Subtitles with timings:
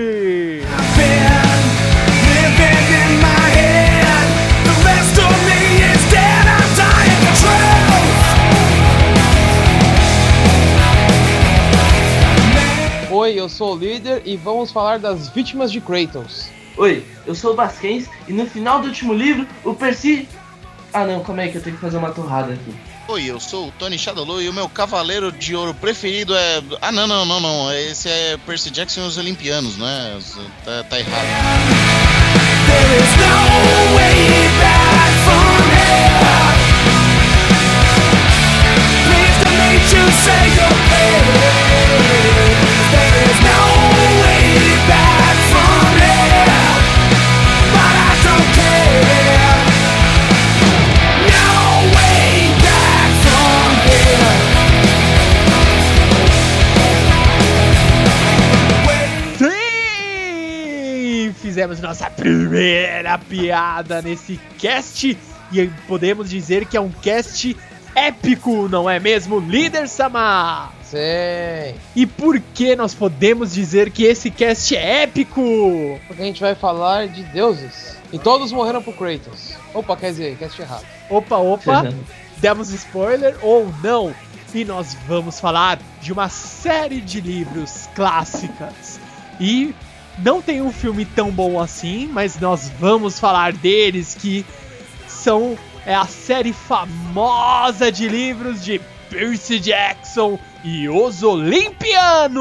[13.12, 16.50] Oi, eu sou o líder e vamos falar das vítimas de Kratos.
[16.78, 20.28] Oi, eu sou o Basquens e no final do último livro, o Percy.
[20.94, 22.95] Ah não, calma aí que eu tenho que fazer uma torrada aqui.
[23.08, 26.64] Oi, eu sou o Tony Shadowloo e o meu cavaleiro de ouro preferido é.
[26.82, 27.72] Ah, não, não, não, não.
[27.72, 30.20] Esse é Percy Jackson e os Olimpianos, né?
[30.66, 31.28] Tá, tá errado.
[32.66, 36.26] There is no way back from here.
[39.06, 40.74] Please don't make you say your
[42.90, 43.45] There is
[61.66, 61.76] Sim!
[61.76, 65.18] Fizemos nossa primeira piada nesse cast
[65.52, 67.56] e podemos dizer que é um cast
[67.96, 70.72] épico, não é mesmo, líder Sama?
[70.84, 70.98] Sim,
[71.96, 75.42] E por que nós podemos dizer que esse cast é épico?
[76.08, 77.98] porque a gente vai falar de deuses.
[78.14, 79.56] E todos morreram por Kratos.
[79.74, 80.86] Opa, quer dizer, cast errado.
[81.10, 81.92] Opa, opa,
[82.38, 84.14] demos spoiler ou não?
[84.54, 89.00] E nós vamos falar de uma série de livros clássicas.
[89.40, 89.74] E
[90.20, 94.46] não tem um filme tão bom assim, mas nós vamos falar deles que
[95.08, 102.36] são é a série famosa de livros de Percy Jackson e os Olimpianos.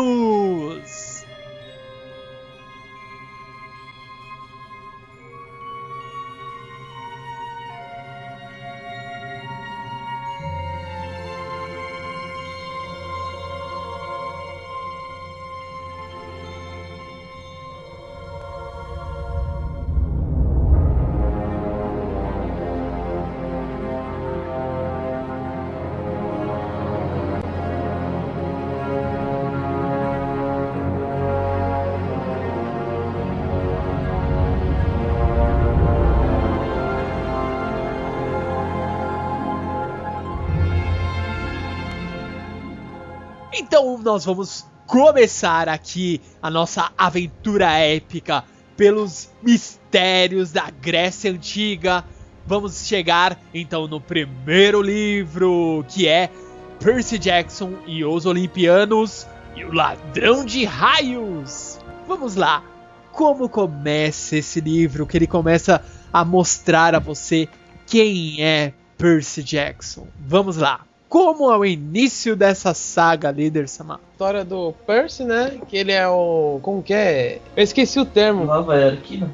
[43.77, 48.45] Então nós vamos começar aqui a nossa aventura épica
[48.77, 52.05] pelos mistérios da Grécia Antiga.
[52.47, 56.31] Vamos chegar então no primeiro livro, que é
[56.79, 59.27] Percy Jackson e os Olimpianos
[59.57, 61.81] e o Ladrão de Raios.
[62.07, 62.63] Vamos lá.
[63.11, 65.05] Como começa esse livro?
[65.05, 67.49] Que ele começa a mostrar a você
[67.89, 70.07] quem é Percy Jackson.
[70.21, 70.87] Vamos lá.
[71.09, 74.01] Como é o início dessa saga, líder Sama?
[74.13, 75.61] História do Percy, né?
[75.69, 76.59] Que ele é o.
[76.63, 77.41] Como que é?
[77.57, 78.45] Eu esqueci o termo.
[78.45, 79.31] Nova Arquina.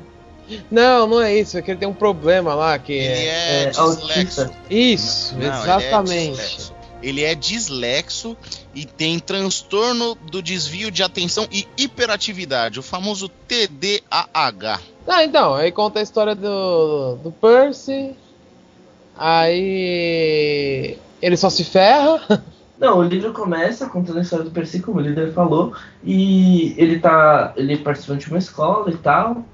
[0.70, 1.56] Não, não é isso.
[1.56, 2.78] É que ele tem um problema lá.
[2.78, 3.80] Que Ele é, é dislexo.
[3.80, 4.50] autista.
[4.68, 6.30] Isso, Não, ele é exatamente.
[6.32, 6.74] dislexo.
[7.02, 8.36] Ele é dislexo
[8.74, 14.80] e tem transtorno do desvio de atenção e hiperatividade, o famoso TDAH.
[15.08, 18.14] Ah, então, aí conta a história do, do Percy.
[19.16, 20.98] Aí.
[21.20, 22.44] Ele só se ferra.
[22.78, 26.98] Não, o livro começa contando a história do Percy, como o líder falou, e ele
[26.98, 27.52] tá.
[27.56, 29.44] ele é participante de uma escola e tal.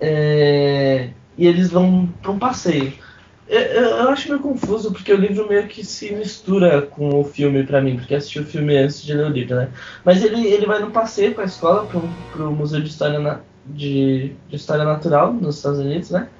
[0.00, 2.98] é, e eles vão pra um passeio.
[3.46, 7.64] Eu, eu, acho meio confuso, porque o livro meio que se mistura com o filme
[7.66, 9.72] pra mim, porque assisti o filme antes de ler o livro, né?
[10.04, 13.44] Mas ele, ele vai num passeio com a escola pro, pro Museu de História, na-
[13.64, 16.32] de, de História Natural nos Estados Unidos, né?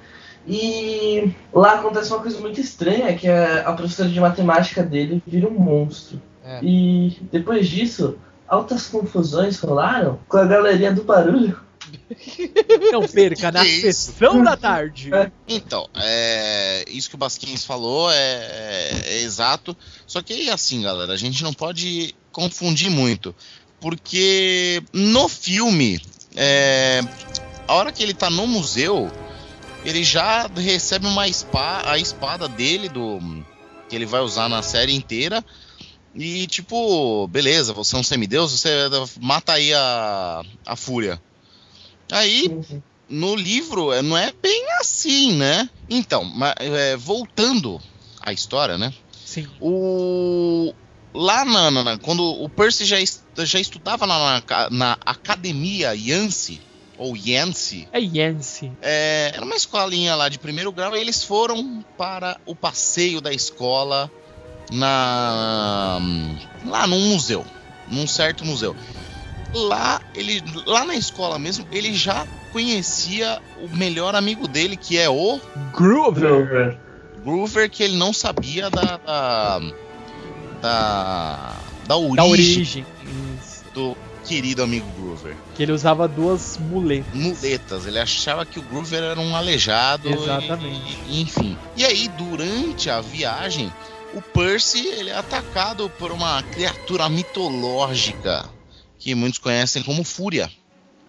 [0.47, 5.47] E lá acontece uma coisa muito estranha, que a, a professora de matemática dele vira
[5.47, 6.21] um monstro.
[6.43, 6.59] É.
[6.61, 8.17] E depois disso,
[8.47, 11.57] altas confusões rolaram com a galeria do barulho.
[12.91, 14.11] Não perca na Que isso?
[14.11, 15.09] sessão da tarde.
[15.47, 19.75] Então, é, isso que o Basquins falou é, é- é exato.
[20.05, 23.33] Só que assim, galera, a gente não pode confundir muito.
[23.79, 26.01] Porque no filme,
[26.35, 27.01] é,
[27.67, 29.11] a hora que ele tá no museu,
[29.85, 33.19] ele já recebe uma espada, a espada dele do
[33.89, 35.43] que ele vai usar na série inteira.
[36.15, 38.69] E tipo, beleza, você é um semideus, você
[39.19, 41.21] mata aí a, a fúria.
[42.11, 42.51] Aí,
[43.09, 45.69] no livro, é, não é bem assim, né?
[45.89, 47.81] Então, é, voltando
[48.21, 48.93] à história, né?
[49.25, 49.47] Sim.
[49.59, 50.73] O,
[51.13, 52.97] lá na, na, quando o Percy já,
[53.43, 56.61] já estudava na, na, na academia Yancy,
[57.03, 57.85] ou Yancy.
[57.91, 58.71] É Yancy.
[58.81, 63.33] É, era uma escolinha lá de primeiro grau e eles foram para o passeio da
[63.33, 64.09] escola
[64.71, 65.99] na
[66.65, 67.45] lá num museu,
[67.89, 68.73] num certo museu.
[69.53, 75.09] Lá ele lá na escola mesmo, ele já conhecia o melhor amigo dele que é
[75.09, 75.41] o
[75.73, 76.77] Groover.
[77.21, 79.59] Groover que ele não sabia da da
[80.61, 81.55] da,
[81.85, 82.85] da origem, da origem.
[83.73, 85.35] do querido amigo Groover.
[85.55, 87.13] Que ele usava duas muletas.
[87.13, 87.85] Muletas.
[87.85, 90.09] Ele achava que o Groover era um aleijado.
[90.09, 90.97] Exatamente.
[91.07, 91.57] E, enfim.
[91.75, 93.71] E aí, durante a viagem,
[94.13, 98.49] o Percy ele é atacado por uma criatura mitológica
[98.97, 100.49] que muitos conhecem como Fúria.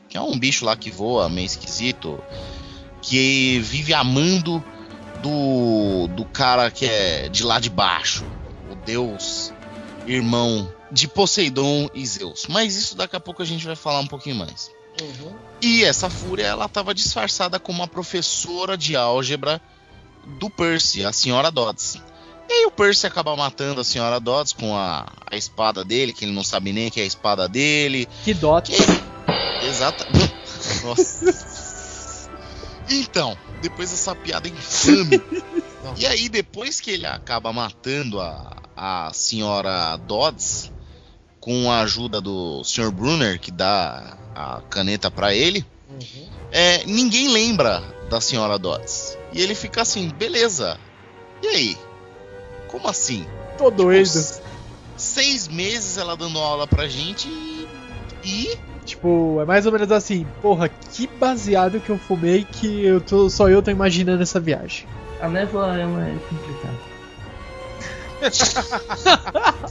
[0.08, 2.22] Que é um bicho lá que voa, meio esquisito.
[3.00, 4.62] Que vive amando
[5.22, 8.24] do, do cara que é de lá de baixo.
[8.70, 9.52] O deus
[10.06, 12.46] irmão de Poseidon e Zeus.
[12.48, 14.70] Mas isso daqui a pouco a gente vai falar um pouquinho mais.
[15.02, 15.34] Uhum.
[15.60, 19.60] E essa fúria, ela estava disfarçada como uma professora de álgebra
[20.38, 21.96] do Percy, a senhora Dodds.
[22.48, 26.24] E aí o Percy acaba matando a senhora Dodds com a, a espada dele, que
[26.24, 28.08] ele não sabe nem que é a espada dele.
[28.22, 28.76] Que Dodds?
[28.76, 29.66] Que...
[29.66, 30.06] Exato.
[30.84, 32.30] Nossa.
[32.88, 35.20] então, depois dessa piada infame.
[35.98, 40.70] e aí, depois que ele acaba matando a, a senhora Dodds,
[41.44, 42.90] com a ajuda do Sr.
[42.90, 46.26] Brunner, que dá a caneta para ele, uhum.
[46.50, 49.18] é, ninguém lembra da senhora Dodds.
[49.30, 50.78] E ele fica assim, beleza.
[51.42, 51.78] E aí?
[52.68, 53.26] Como assim?
[53.58, 54.24] Tô tipo, doido.
[54.96, 57.68] Seis meses ela dando aula pra gente e.
[58.24, 58.58] e...
[58.86, 63.30] Tipo, é mais ou menos assim, porra, que baseado que eu fumei que eu tô,
[63.30, 64.86] só eu tô imaginando essa viagem.
[65.22, 66.78] A névoa é, uma, é complicada.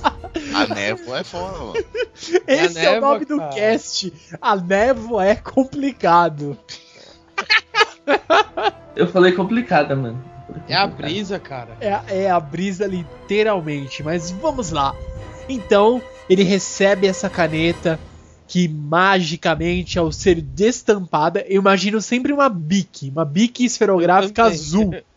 [0.53, 1.73] A névoa é foda, mano.
[2.47, 4.13] Esse é, é o nome do cast.
[4.41, 6.57] A névoa é complicado.
[8.95, 10.23] Eu falei complicada, mano.
[10.67, 11.77] É a brisa, cara.
[11.79, 14.03] É, é a brisa, literalmente.
[14.03, 14.95] Mas vamos lá.
[15.47, 17.99] Então, ele recebe essa caneta
[18.47, 24.93] que magicamente, ao ser destampada, eu imagino sempre uma bique, uma bique esferográfica azul.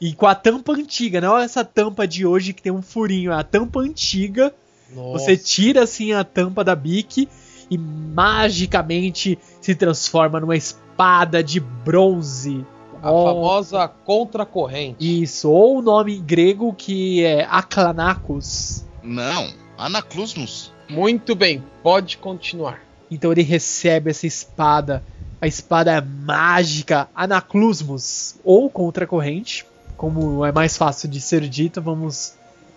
[0.00, 3.32] e com a tampa antiga, não é essa tampa de hoje que tem um furinho,
[3.32, 4.54] é a tampa antiga.
[4.94, 5.18] Nossa.
[5.18, 7.28] Você tira assim a tampa da bique
[7.70, 12.64] e magicamente se transforma numa espada de bronze.
[13.02, 13.24] A oh.
[13.24, 15.22] famosa contracorrente.
[15.22, 18.84] Isso, ou o nome grego que é Aklanakos.
[19.02, 20.72] Não, Anaclusmus.
[20.88, 22.80] Muito bem, pode continuar.
[23.10, 25.02] Então ele recebe essa espada
[25.42, 29.66] a espada mágica Anaclusmus, ou contracorrente,
[29.96, 32.34] como é mais fácil de ser dito, vamos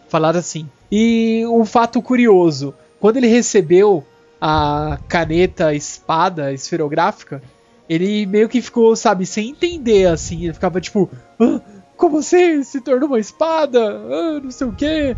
[0.10, 0.68] falar assim.
[0.92, 4.04] E um fato curioso, quando ele recebeu
[4.42, 7.40] a caneta espada esferográfica,
[7.88, 11.08] ele meio que ficou, sabe, sem entender, assim, ele ficava tipo,
[11.40, 11.62] ah,
[11.96, 13.80] como você se tornou uma espada?
[13.80, 15.16] Ah, não sei o quê.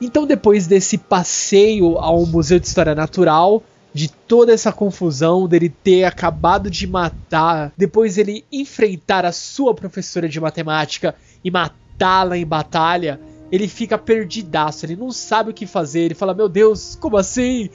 [0.00, 6.04] Então, depois desse passeio ao Museu de História Natural, de toda essa confusão dele ter
[6.04, 13.20] acabado de matar, depois ele enfrentar a sua professora de matemática e matá-la em batalha,
[13.50, 17.68] ele fica perdidaço, ele não sabe o que fazer, ele fala: "Meu Deus, como assim?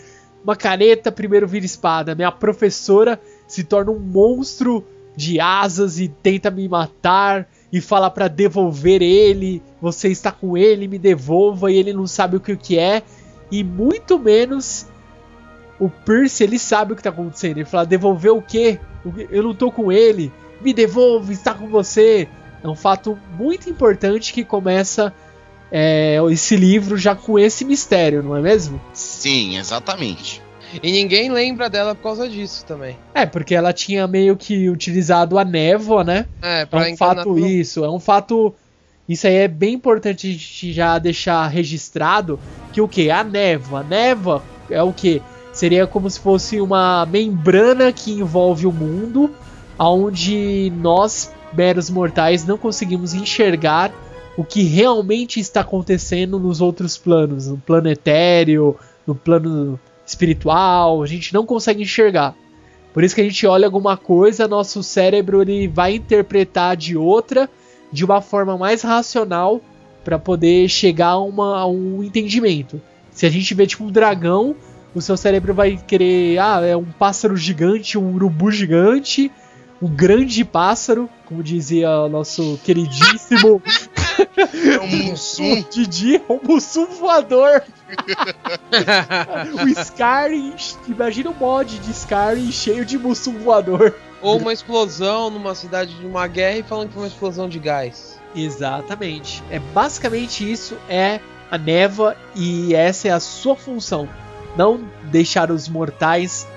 [0.43, 4.85] Uma caneta primeiro vira espada, minha professora se torna um monstro
[5.17, 10.87] de asas e tenta me matar." E fala para devolver ele, você está com ele,
[10.87, 13.03] me devolva, e ele não sabe o que, que é,
[13.51, 14.87] e muito menos
[15.79, 17.57] o Percy, ele sabe o que tá acontecendo.
[17.57, 18.79] Ele fala: devolver o quê?
[19.29, 20.31] Eu não tô com ele.
[20.61, 22.27] Me devolve, está com você.
[22.63, 25.13] É um fato muito importante que começa
[25.71, 28.81] é, esse livro já com esse mistério, não é mesmo?
[28.93, 30.41] Sim, exatamente.
[30.81, 32.97] E ninguém lembra dela por causa disso também.
[33.13, 36.25] É, porque ela tinha meio que utilizado a névoa, né?
[36.41, 38.53] É, pra é um fato isso, é um fato
[39.07, 42.39] isso aí é bem importante a gente já deixar registrado
[42.73, 43.11] que o que?
[43.11, 43.81] A névoa.
[43.81, 45.21] A névoa é o que?
[45.55, 49.31] Seria como se fosse uma membrana que envolve o mundo,
[49.79, 53.89] onde nós, meros mortais, não conseguimos enxergar
[54.37, 58.75] o que realmente está acontecendo nos outros planos, no plano etéreo,
[59.07, 62.35] no plano espiritual, a gente não consegue enxergar.
[62.93, 67.49] Por isso que a gente olha alguma coisa, nosso cérebro ele vai interpretar de outra,
[67.93, 69.61] de uma forma mais racional,
[70.03, 72.81] para poder chegar a, uma, a um entendimento.
[73.09, 74.53] Se a gente vê tipo um dragão,
[74.95, 79.29] o seu cérebro vai querer, ah, é um pássaro gigante, um urubu gigante,
[79.81, 83.61] um grande pássaro, como dizia o nosso queridíssimo
[84.17, 85.63] É um Mussum.
[85.69, 87.61] Didi, é um Mussum voador.
[89.61, 90.55] o Skyrim,
[90.87, 93.93] imagina o mod de Skyrim cheio de Mussum voador.
[94.21, 97.59] Ou uma explosão numa cidade de uma guerra e falando que foi uma explosão de
[97.59, 98.19] gás.
[98.35, 99.43] Exatamente.
[99.51, 101.19] É basicamente isso é
[101.51, 104.09] a névoa e essa é a sua função.
[104.57, 106.47] Não deixar os mortais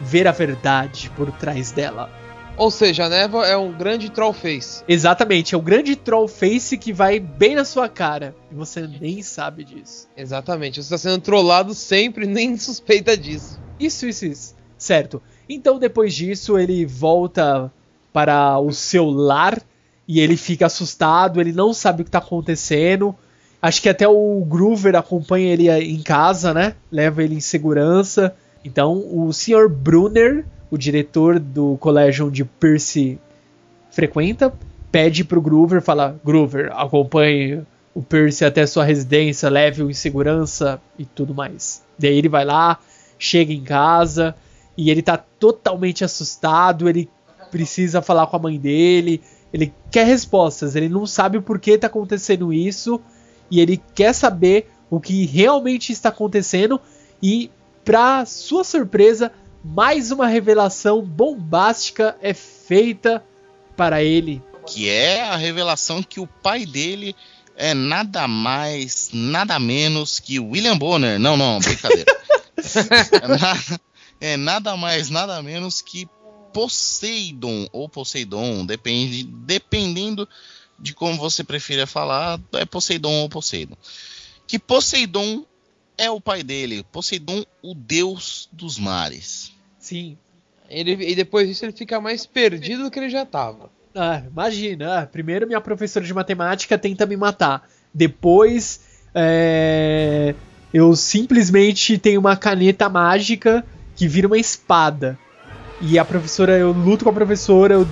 [0.00, 2.10] ver a verdade por trás dela.
[2.56, 4.84] Ou seja, a névoa é um grande trollface.
[4.86, 8.34] Exatamente, é o grande trollface que vai bem na sua cara.
[8.50, 10.08] E você nem sabe disso.
[10.16, 13.60] Exatamente, você está sendo trollado sempre, nem suspeita disso.
[13.78, 14.54] Isso, isso, isso.
[14.78, 15.20] Certo.
[15.48, 17.72] Então depois disso ele volta
[18.12, 19.60] para o seu lar
[20.06, 23.14] e ele fica assustado, ele não sabe o que está acontecendo.
[23.64, 26.74] Acho que até o Groover acompanha ele em casa, né?
[26.92, 28.36] Leva ele em segurança.
[28.62, 29.70] Então o Sr.
[29.70, 33.18] Brunner o diretor do colégio onde Percy
[33.90, 34.52] frequenta,
[34.92, 37.62] pede pro Groover, fala: Groover, acompanhe
[37.94, 41.82] o Percy até sua residência, leve-o em segurança e tudo mais.
[41.98, 42.78] Daí ele vai lá,
[43.18, 44.34] chega em casa
[44.76, 47.08] e ele tá totalmente assustado, ele
[47.50, 49.22] precisa falar com a mãe dele,
[49.54, 53.00] ele quer respostas, ele não sabe por que tá acontecendo isso
[53.50, 56.80] e ele quer saber o que realmente está acontecendo
[57.22, 57.50] e
[57.84, 59.30] para sua surpresa,
[59.62, 63.22] mais uma revelação bombástica é feita
[63.76, 64.42] para ele.
[64.66, 67.14] Que é a revelação que o pai dele
[67.56, 71.18] é nada mais, nada menos que William Bonner.
[71.18, 72.16] Não, não, brincadeira.
[73.22, 73.80] é, nada,
[74.20, 76.08] é nada mais, nada menos que
[76.52, 80.28] Poseidon ou Poseidon, depende, dependendo
[80.78, 83.76] de como você prefira falar, é Poseidon ou Poseidon.
[84.46, 85.44] Que Poseidon
[85.96, 89.52] é o pai dele, Poseidon, o deus dos mares.
[89.78, 90.16] Sim.
[90.68, 93.70] Ele, e depois disso ele fica mais perdido do que ele já tava.
[93.94, 95.00] Ah, imagina.
[95.00, 97.68] Ah, primeiro minha professora de matemática tenta me matar.
[97.92, 98.80] Depois
[99.14, 100.34] é,
[100.72, 103.64] eu simplesmente tenho uma caneta mágica
[103.94, 105.16] que vira uma espada.
[105.80, 107.86] E a professora, eu luto com a professora, eu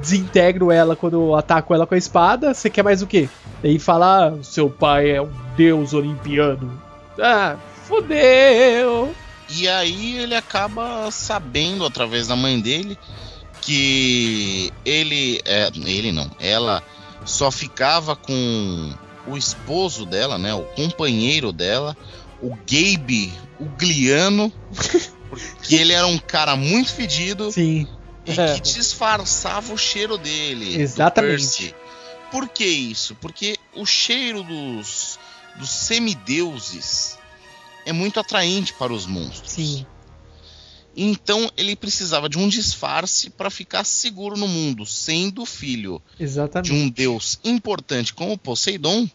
[0.00, 2.54] desintegro ela quando eu ataco ela com a espada.
[2.54, 3.28] Você quer mais o quê?
[3.62, 6.80] Daí fala, ah, seu pai é um deus olimpiano.
[7.18, 9.14] Ah, fodeu!
[9.48, 12.98] E aí ele acaba sabendo através da mãe dele
[13.60, 16.82] que ele é, ele não, ela
[17.24, 18.92] só ficava com
[19.26, 21.96] o esposo dela, né, o companheiro dela,
[22.42, 24.52] o Gabe Ugliano,
[25.30, 27.88] porque ele era um cara muito fedido Sim.
[28.26, 30.80] E que disfarçava o cheiro dele.
[30.80, 31.74] Exatamente.
[32.30, 33.14] Por que isso?
[33.16, 35.18] Porque o cheiro dos,
[35.56, 37.18] dos semideuses
[37.86, 39.52] é muito atraente para os monstros.
[39.52, 39.86] Sim.
[40.96, 46.70] Então ele precisava de um disfarce para ficar seguro no mundo, sendo filho Exatamente.
[46.70, 49.08] de um deus importante como Poseidon,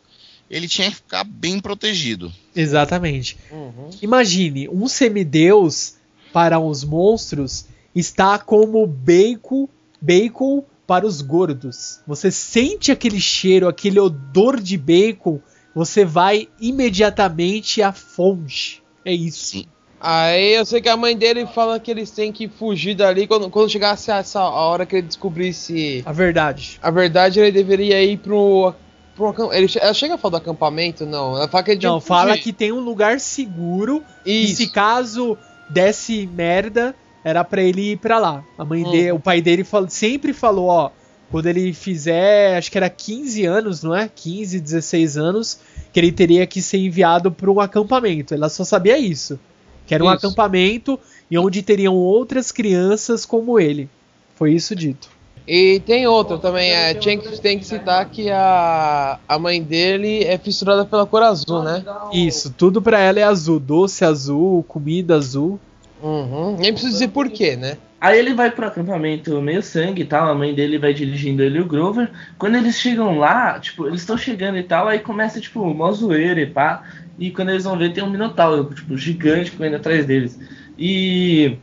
[0.49, 2.33] ele tinha que ficar bem protegido.
[2.55, 3.37] Exatamente.
[3.51, 3.89] Uhum.
[4.01, 5.95] Imagine, um semideus
[6.33, 7.65] para os monstros
[7.95, 9.67] está como bacon,
[10.01, 12.01] bacon para os gordos.
[12.07, 15.39] Você sente aquele cheiro, aquele odor de bacon
[15.73, 18.83] você vai imediatamente à fonte.
[19.05, 19.45] É isso.
[19.45, 19.65] Sim.
[20.01, 23.49] Aí eu sei que a mãe dele fala que eles têm que fugir dali quando,
[23.49, 26.79] quando chegasse essa a hora que ele descobrisse a verdade.
[26.81, 28.73] A verdade, ele deveria ir pro.
[29.15, 31.05] pro ele, ela chega a falar do acampamento?
[31.05, 31.35] Não.
[31.35, 34.01] Ela fala que ele Não, fala que tem um lugar seguro.
[34.25, 34.53] Isso.
[34.53, 35.37] E se caso
[35.69, 38.43] desse merda, era para ele ir para lá.
[38.57, 38.91] A mãe hum.
[38.91, 40.91] dele, o pai dele sempre falou, ó,
[41.31, 44.09] quando ele fizer, acho que era 15 anos, não é?
[44.13, 45.59] 15, 16 anos,
[45.93, 48.33] que ele teria que ser enviado para um acampamento.
[48.33, 49.39] Ela só sabia isso.
[49.85, 50.25] Que era um isso.
[50.25, 50.99] acampamento
[51.29, 53.89] e onde teriam outras crianças como ele.
[54.35, 55.09] Foi isso dito.
[55.47, 60.23] E tem outro também, é, tinha que, tem que citar que a, a mãe dele
[60.23, 61.83] é fissurada pela cor azul, né?
[62.13, 65.59] Isso, tudo para ela é azul, doce azul, comida azul.
[66.01, 66.55] Uhum.
[66.57, 67.77] Nem preciso dizer porquê, né?
[68.01, 71.57] Aí ele vai pro acampamento meio sangue e tal, a mãe dele vai dirigindo ele
[71.57, 72.09] e o Grover.
[72.37, 76.39] Quando eles chegam lá, tipo, eles estão chegando e tal, aí começa, tipo, uma zoeira
[76.39, 76.83] e pá.
[77.17, 80.39] E quando eles vão ver, tem um minotauro, tipo, gigante correndo atrás deles.
[80.77, 81.57] E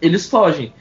[0.00, 0.74] eles fogem.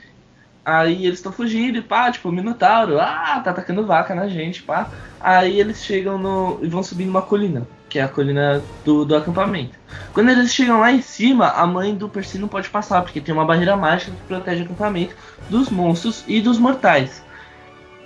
[0.66, 4.64] Aí eles estão fugindo e pá, tipo, o Minotauro, ah, tá atacando vaca na gente,
[4.64, 4.92] pá.
[5.22, 6.60] Aí eles chegam no.
[6.62, 7.66] e vão subir numa colina
[7.96, 9.80] que é a colina do, do acampamento.
[10.14, 13.34] Quando eles chegam lá em cima, a mãe do Percy não pode passar, porque tem
[13.34, 15.16] uma barreira mágica que protege o acampamento
[15.50, 17.24] dos monstros e dos mortais.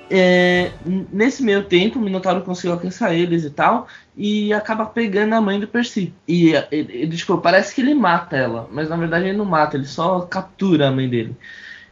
[0.07, 0.71] É,
[1.11, 5.59] nesse meio tempo, o Minotauro conseguiu alcançar eles e tal, e acaba pegando a mãe
[5.59, 6.13] do Percy.
[6.27, 9.87] E ele, tipo, parece que ele mata ela, mas na verdade ele não mata, ele
[9.87, 11.35] só captura a mãe dele.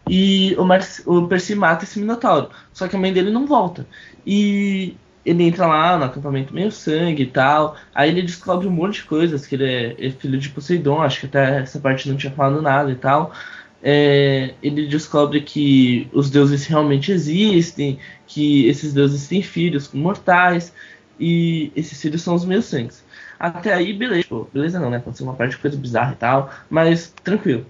[0.08, 3.88] E o, Mar o Percy mata esse Minotauro, só que a mãe dele não volta.
[4.24, 4.96] E
[5.28, 7.76] ele entra lá no acampamento meio sangue e tal.
[7.94, 11.22] Aí ele descobre um monte de coisas, que ele é, é filho de Poseidon, acho
[11.22, 13.34] que até essa parte não tinha falado nada e tal
[13.82, 20.74] é, ele descobre que os deuses realmente existem, que esses deuses têm filhos com mortais,
[21.20, 23.04] e esses filhos são os meus sangues.
[23.40, 24.24] Até aí, beleza.
[24.24, 24.98] Tipo, beleza não, né?
[24.98, 27.66] Aconteceu uma parte de coisa bizarra e tal, mas tranquilo.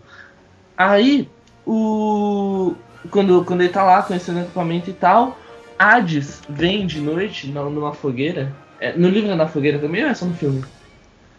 [0.77, 1.29] Aí,
[1.65, 2.73] o...
[3.11, 5.37] Quando, quando ele tá lá conhecendo o equipamento e tal,
[5.79, 8.53] Hades vem de noite numa fogueira.
[8.79, 10.63] É, no livro é na fogueira também ou é só no filme?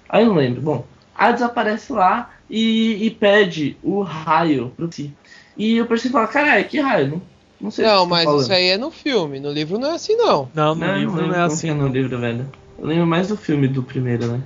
[0.08, 0.60] Aí eu não lembro.
[0.60, 5.12] Bom, Hades aparece lá e, e pede o raio pro si.
[5.56, 7.08] E o Percy fala, caralho, que raio?
[7.08, 7.22] Não,
[7.60, 9.40] não sei Não, mas isso aí é no filme.
[9.40, 10.48] No livro não é assim, não.
[10.54, 11.70] Não, no não, livro não, é assim.
[11.70, 12.46] É no livro, velho.
[12.78, 14.40] Eu lembro mais do filme do primeiro, né?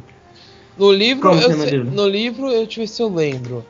[0.77, 1.91] No livro, Como eu é no sei- livro?
[1.93, 3.65] no livro, eu deixa eu ver se eu lembro.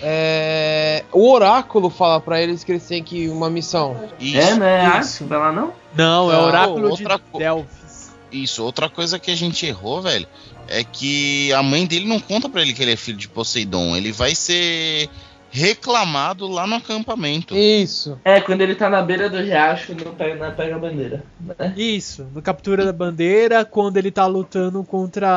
[0.00, 4.08] É, o oráculo fala pra eles que eles têm que ir uma missão.
[4.18, 5.00] Isso, é, né?
[5.00, 5.26] isso.
[5.26, 5.72] Vai lá não?
[5.94, 8.12] Não, é o oráculo outra de Delphis.
[8.32, 8.62] isso.
[8.62, 10.26] Outra coisa que a gente errou, velho,
[10.68, 13.96] é que a mãe dele não conta pra ele que ele é filho de Poseidon.
[13.96, 15.08] Ele vai ser
[15.54, 17.56] reclamado lá no acampamento.
[17.56, 18.18] Isso.
[18.24, 21.22] É, quando ele tá na beira do riacho não pega, não pega a bandeira.
[21.40, 21.72] Né?
[21.76, 25.28] Isso, no Captura da Bandeira, quando ele tá lutando contra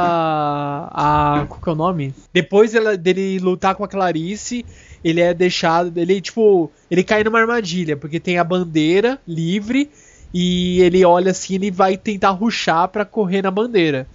[0.92, 1.46] a.
[1.48, 2.16] Qual que é o nome?
[2.34, 4.66] Depois dele lutar com a Clarice,
[5.04, 5.96] ele é deixado.
[5.96, 6.72] Ele, tipo.
[6.90, 9.92] Ele cai numa armadilha, porque tem a bandeira livre
[10.34, 14.08] e ele olha assim ele vai tentar ruxar pra correr na bandeira.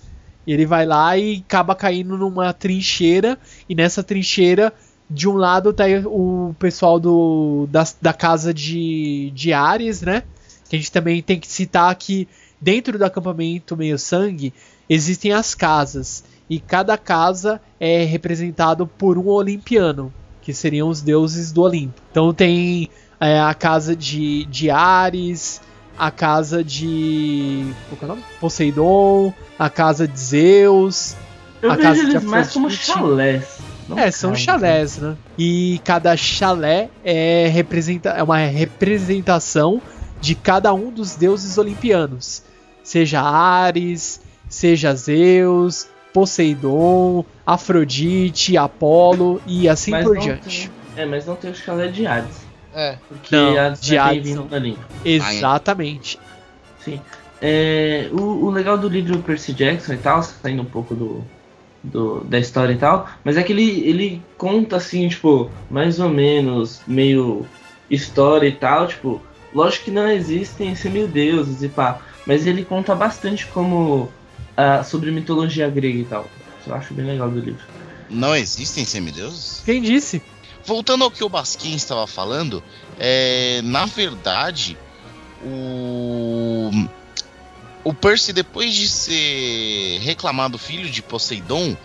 [0.44, 3.38] E ele vai lá e acaba caindo numa trincheira,
[3.68, 4.72] e nessa trincheira.
[5.10, 10.22] De um lado tá o pessoal do, da, da casa de, de Ares, né?
[10.68, 12.26] Que a gente também tem que citar que
[12.60, 14.54] dentro do acampamento meio sangue
[14.88, 21.50] existem as casas e cada casa é representado por um olimpiano que seriam os deuses
[21.50, 22.88] do Olimpo então tem
[23.18, 25.60] é, a casa de, de Ares
[25.98, 28.24] a casa de qual que é o nome?
[28.40, 31.16] Poseidon a casa de Zeus
[31.60, 33.58] Eu A vejo casa de eles mais como chalés.
[33.96, 34.44] Não é, são casas.
[34.44, 35.16] chalés, né?
[35.38, 39.80] E cada chalé é, representa, é uma representação
[40.20, 42.42] de cada um dos deuses olimpianos.
[42.82, 50.68] Seja Ares, seja Zeus, Poseidon, Afrodite, Apolo e assim Mas por não diante.
[50.94, 52.36] tem- É, mas não tem o chalé de Hades.
[52.74, 52.96] É.
[53.08, 54.76] Porque Não, Hades de é Hades língua.
[55.04, 56.18] Exatamente.
[56.84, 57.00] Sim.
[57.40, 61.24] É, o, o legal do livro Percy Jackson e tal, saindo um pouco do,
[61.82, 66.08] do- da história e tal, mas é que ele, ele conta assim, tipo, mais ou
[66.08, 67.46] menos, meio
[67.90, 69.20] história e tal, tipo,
[69.52, 74.08] lógico que não existem semideuses e pá, mas ele conta bastante como
[74.56, 76.26] ah, sobre mitologia grega e tal.
[76.60, 77.64] Isso eu acho bem legal do livro.
[78.08, 79.62] Não existem semideuses?
[79.64, 80.22] Quem disse?
[80.64, 82.62] Voltando ao que o Basquim estava falando,
[82.98, 84.76] é, na verdade,
[85.44, 86.70] o,
[87.84, 91.76] o Percy, depois de ser reclamado filho de Poseidon,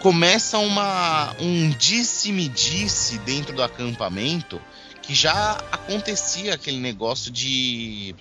[0.00, 4.60] começa uma, um disse-me-disse dentro do acampamento
[5.02, 8.14] que já acontecia aquele negócio de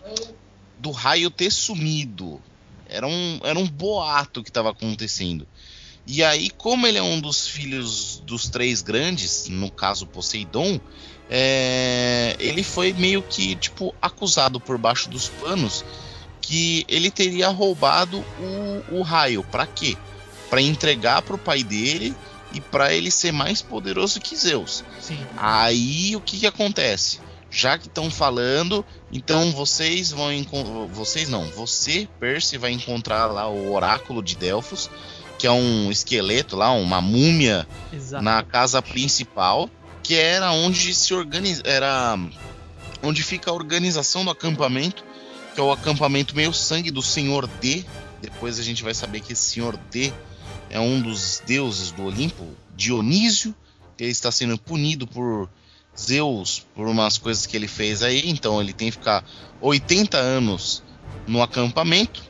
[0.77, 2.41] do raio ter sumido.
[2.87, 5.47] Era um, era um boato que estava acontecendo.
[6.07, 10.79] E aí, como ele é um dos filhos dos três grandes, no caso Poseidon,
[11.29, 15.83] é, ele foi meio que tipo acusado por baixo dos panos
[16.49, 19.43] que ele teria roubado o, o raio.
[19.43, 19.95] Pra quê?
[20.49, 22.15] Pra entregar pro pai dele
[22.51, 24.83] e pra ele ser mais poderoso que Zeus.
[24.99, 25.19] Sim.
[25.38, 27.19] Aí o que que acontece?
[27.51, 30.29] Já que estão falando, então vocês vão
[30.91, 34.89] vocês não, você Percy vai encontrar lá o oráculo de Delfos,
[35.38, 38.23] que é um esqueleto lá, uma múmia Exato.
[38.23, 39.69] na casa principal,
[40.01, 42.17] que era onde se organiza, era
[43.03, 45.03] onde fica a organização do acampamento,
[45.59, 47.83] que é o acampamento meio sangue do Senhor D.
[48.21, 50.13] Depois a gente vai saber que esse Senhor D
[50.69, 53.53] é um dos deuses do Olimpo, Dionísio,
[53.97, 55.49] que ele está sendo punido por
[55.99, 59.21] Zeus por umas coisas que ele fez aí, então ele tem que ficar
[59.59, 60.81] 80 anos
[61.27, 62.23] no acampamento.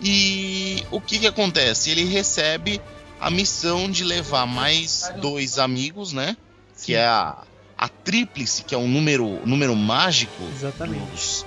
[0.00, 1.90] E o que que acontece?
[1.90, 2.80] Ele recebe
[3.20, 6.36] a missão de levar mais dois amigos, né?
[6.84, 7.42] Que é a,
[7.76, 11.04] a tríplice, que é um número, número mágico Exatamente.
[11.10, 11.44] dos,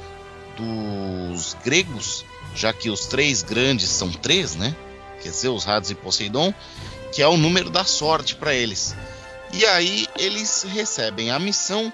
[0.57, 4.75] dos gregos, já que os três grandes são três, né?
[5.23, 6.53] que é Zeus, Hades e Poseidon,
[7.13, 8.93] que é o número da sorte para eles.
[9.53, 11.91] E aí eles recebem a missão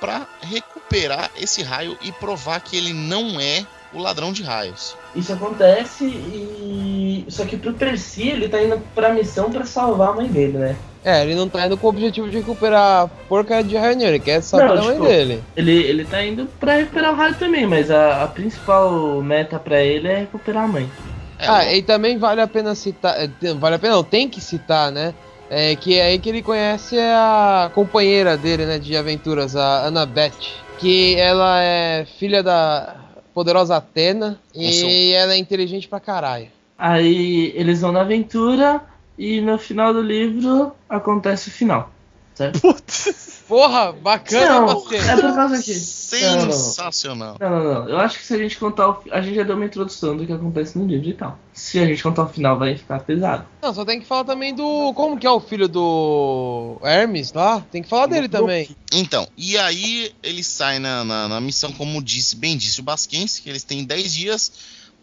[0.00, 4.96] para recuperar esse raio e provar que ele não é o ladrão de raios.
[5.14, 6.85] Isso acontece e.
[7.28, 10.76] Só que pro Percy ele tá indo pra missão pra salvar a mãe dele, né?
[11.04, 14.08] É, ele não tá indo com o objetivo de recuperar a porca de raio nenhum,
[14.08, 15.42] ele quer salvar Não, a mãe tipo, dele.
[15.56, 19.80] Ele, ele tá indo pra recuperar o raio também, mas a, a principal meta pra
[19.80, 20.90] ele é recuperar a mãe.
[21.38, 23.14] É, ah, e também vale a pena citar.
[23.22, 25.14] eh, Vale a pena, não, tem que citar, né?
[25.48, 30.32] É que é aí que ele conhece a companheira dele, né, de aventuras, a Annabeth.
[30.78, 32.96] Que ela é filha da
[33.32, 36.48] poderosa Atena e ela é inteligente pra caralho.
[36.78, 38.82] Aí eles vão na aventura
[39.18, 41.90] e no final do livro acontece o final.
[42.34, 42.60] Certo?
[42.60, 43.44] Putz.
[43.48, 45.10] Porra, bacana, Não, Bastiano.
[45.10, 45.72] é por causa que.
[46.20, 46.52] Não, não, não.
[46.52, 47.36] sensacional.
[47.40, 47.88] Não, não, não.
[47.88, 49.02] Eu acho que se a gente contar o.
[49.10, 51.38] A gente já deu uma introdução do que acontece no livro e tal.
[51.52, 53.46] Se a gente contar o final, vai ficar pesado.
[53.62, 54.92] Não, só tem que falar também do.
[54.94, 57.64] Como que é o filho do Hermes lá?
[57.70, 58.68] Tem que falar dele também.
[58.92, 63.40] Então, e aí eles saem na, na, na missão, como disse, bem disse o Basquense,
[63.40, 64.52] que eles têm 10 dias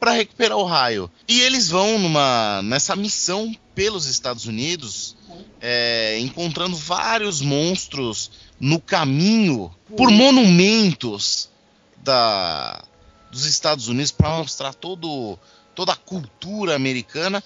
[0.04, 1.10] para recuperar o raio.
[1.30, 5.16] E eles vão numa nessa missão pelos Estados Unidos,
[5.62, 11.50] é, encontrando vários monstros no caminho por monumentos
[12.04, 12.84] da,
[13.32, 15.40] dos Estados Unidos para mostrar todo,
[15.74, 17.42] toda a cultura americana.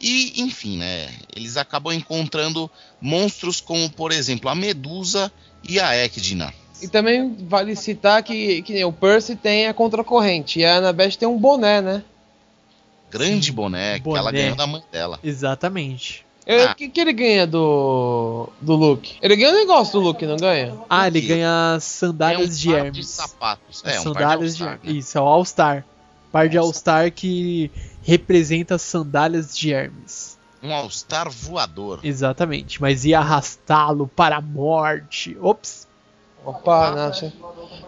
[0.00, 1.16] E, enfim, né?
[1.36, 2.68] Eles acabam encontrando
[3.00, 6.52] monstros como, por exemplo, a Medusa e a Ecdina.
[6.82, 11.16] E também vale citar que, que nem o Percy tem a contracorrente e a Annabeth
[11.18, 12.02] tem um boné, né?
[13.10, 14.18] Grande Sim, boné, que boné.
[14.20, 15.18] ela ganhou da mãe dela.
[15.22, 16.24] Exatamente.
[16.46, 16.74] O Ah.
[16.74, 19.16] que, que ele ganha do, do Luke?
[19.20, 20.74] Ele ganha um negócio do Luke, não ganha?
[20.88, 22.96] Ah, ele ganha É um sandálias de par Hermes.
[22.96, 23.82] de sapatos.
[23.84, 24.98] É, um sandálias par de de All-Star, né?
[24.98, 25.84] Isso, é o All-Star.
[26.32, 26.94] Par de All-Star.
[27.02, 27.70] All-Star que
[28.02, 30.38] representa as sandálias de Hermes.
[30.62, 32.00] Um All-Star voador.
[32.02, 32.80] Exatamente.
[32.80, 35.36] Mas ia arrastá-lo para a morte.
[35.40, 35.86] Ops.
[36.44, 37.32] Opa, Nacha.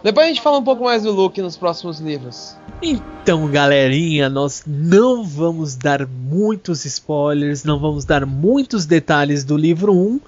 [0.03, 2.55] Depois a gente fala um pouco mais do Luke nos próximos livros.
[2.81, 9.93] Então, galerinha, nós não vamos dar muitos spoilers, não vamos dar muitos detalhes do livro
[9.93, 10.19] 1,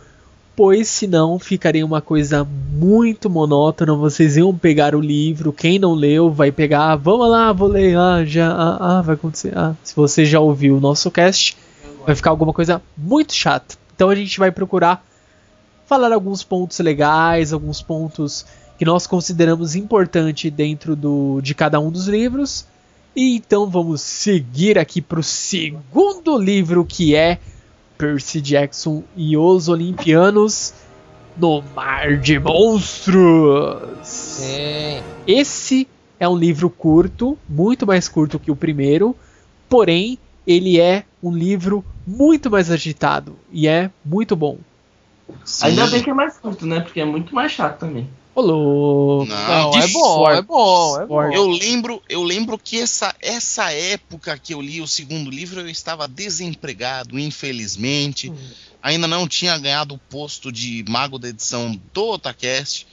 [0.56, 3.94] pois senão ficaria uma coisa muito monótona.
[3.94, 7.98] Vocês iam pegar o livro, quem não leu vai pegar, "Ah, vamos lá, vou ler,
[7.98, 9.52] ah, já, ah, ah, vai acontecer.
[9.58, 11.58] Ah, se você já ouviu o nosso cast,
[12.06, 13.76] vai ficar alguma coisa muito chata.
[13.94, 15.06] Então a gente vai procurar
[15.86, 18.46] falar alguns pontos legais, alguns pontos
[18.78, 22.66] que nós consideramos importante dentro do, de cada um dos livros.
[23.16, 27.40] E então vamos seguir aqui para o segundo livro que é
[27.98, 30.74] Percy Jackson e os Olimpianos
[31.38, 33.82] no Mar de Monstros.
[34.04, 35.02] Sim.
[35.26, 35.88] Esse
[36.20, 39.16] é um livro curto, muito mais curto que o primeiro,
[39.70, 44.58] porém ele é um livro muito mais agitado e é muito bom.
[45.44, 45.68] Sim.
[45.68, 46.80] Ainda bem que é mais curto, né?
[46.82, 48.10] Porque é muito mais chato também.
[48.36, 49.32] Ô louco.
[49.32, 51.32] Não, Não, é bom, é bom, é bom.
[51.32, 55.70] Eu lembro, eu lembro que essa, essa época que eu li o segundo livro, eu
[55.70, 58.32] estava desempregado, infelizmente.
[58.84, 62.86] Ainda não tinha ganhado o posto de mago da edição do Otacast.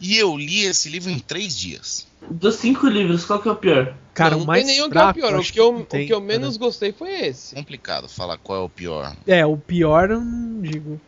[0.00, 2.06] E eu li esse livro em três dias.
[2.28, 3.94] Dos cinco livros, qual que é o pior?
[4.12, 5.34] Cara, não o mais tem nenhum que é o fraco, pior.
[5.34, 7.54] O acho que eu, não o tem, que eu menos gostei foi esse.
[7.54, 9.14] Complicado falar qual é o pior.
[9.26, 11.00] É, o pior eu não digo.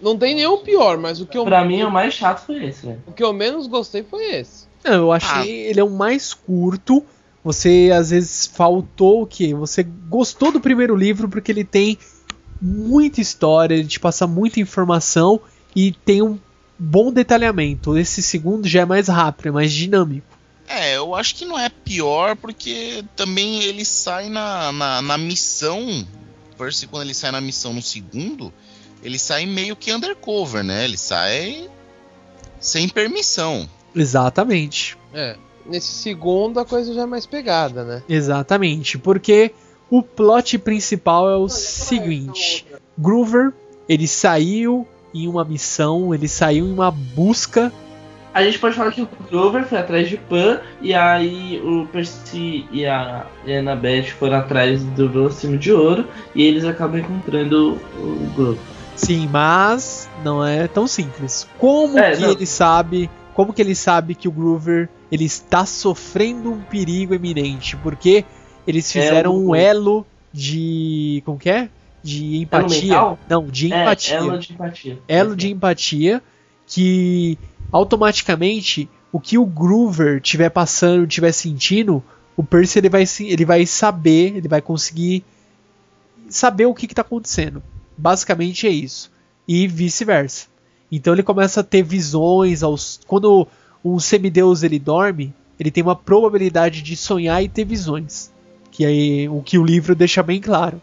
[0.00, 2.84] Não tem nenhum pior, mas o que eu, Pra mim, o mais chato foi esse,
[2.84, 3.02] velho.
[3.06, 4.66] o que eu menos gostei foi esse.
[4.84, 5.70] Não, eu achei Ah.
[5.70, 7.02] ele é o mais curto.
[7.42, 9.54] Você às vezes faltou o quê?
[9.54, 11.98] Você gostou do primeiro livro porque ele tem
[12.60, 15.40] muita história, ele te passa muita informação
[15.76, 16.38] e tem um
[16.78, 17.96] bom detalhamento.
[17.98, 20.26] Esse segundo já é mais rápido, é mais dinâmico.
[20.66, 26.06] É, eu acho que não é pior porque também ele sai na, na, na missão.
[26.56, 28.52] Percy, quando ele sai na missão no segundo,
[29.04, 30.84] ele sai meio que undercover, né?
[30.84, 31.68] Ele sai
[32.58, 33.68] sem permissão.
[33.94, 34.96] Exatamente.
[35.12, 35.36] É.
[35.66, 38.02] Nesse segundo a coisa já é mais pegada, né?
[38.08, 39.52] Exatamente, porque
[39.90, 42.66] o plot principal é o seguinte:
[42.98, 43.52] Groover,
[43.88, 47.72] ele saiu em uma missão, ele saiu em uma busca
[48.34, 52.66] A gente pode falar que o Grover foi atrás de Pan e aí o Percy
[52.72, 57.80] e a, e a Annabeth foram atrás do Velocino de Ouro e eles acabam encontrando
[57.96, 58.74] o Grover.
[58.96, 61.46] Sim, mas não é tão simples.
[61.58, 62.30] Como É, que não.
[62.30, 63.10] ele sabe?
[63.34, 67.76] Como que ele sabe que o Groover ele está sofrendo um perigo eminente?
[67.76, 68.24] Porque
[68.66, 71.68] eles fizeram Elo- um elo de como que é?
[72.02, 73.16] De empatia?
[73.28, 74.14] Não, de empatia.
[74.14, 74.98] É, ela de empatia.
[75.08, 76.22] elo de empatia
[76.66, 77.38] que
[77.72, 82.02] automaticamente o que o Groover tiver passando, tiver sentindo,
[82.36, 85.24] o Percy ele vai, ele vai saber, ele vai conseguir
[86.28, 87.62] saber o que, que tá acontecendo.
[87.96, 89.10] Basicamente é isso.
[89.46, 90.46] E vice-versa.
[90.90, 93.00] Então ele começa a ter visões aos.
[93.06, 93.46] Quando
[93.84, 98.32] um semideus ele dorme, ele tem uma probabilidade de sonhar e ter visões.
[98.70, 100.80] Que aí o que o livro deixa bem claro.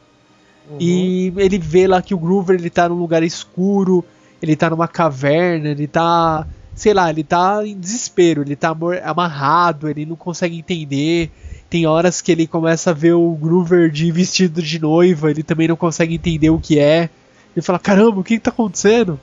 [0.69, 0.78] Uhum.
[0.80, 4.04] E ele vê lá que o Groover ele tá num lugar escuro,
[4.41, 6.47] ele tá numa caverna, ele tá.
[6.74, 11.30] Sei lá, ele tá em desespero, ele tá amarrado, ele não consegue entender.
[11.72, 15.70] Tem horas que ele começa a ver o Groover de vestido de noiva, ele também
[15.70, 17.10] não consegue entender o que é.
[17.56, 19.18] Ele fala: caramba, o que, que tá acontecendo?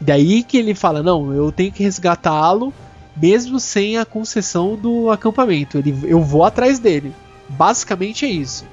[0.00, 2.72] Daí que ele fala: não, eu tenho que resgatá-lo,
[3.16, 5.76] mesmo sem a concessão do acampamento.
[5.76, 7.12] Ele, eu vou atrás dele.
[7.48, 8.64] Basicamente é isso.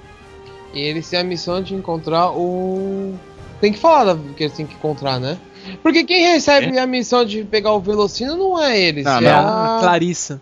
[0.71, 3.15] E eles têm a missão de encontrar o.
[3.59, 5.35] Tem que falar que eles têm que encontrar, né?
[5.81, 9.77] Porque quem recebe a missão de pegar o Velocino não é eles, Não, é não.
[9.77, 9.79] a...
[9.79, 10.39] Clarissa.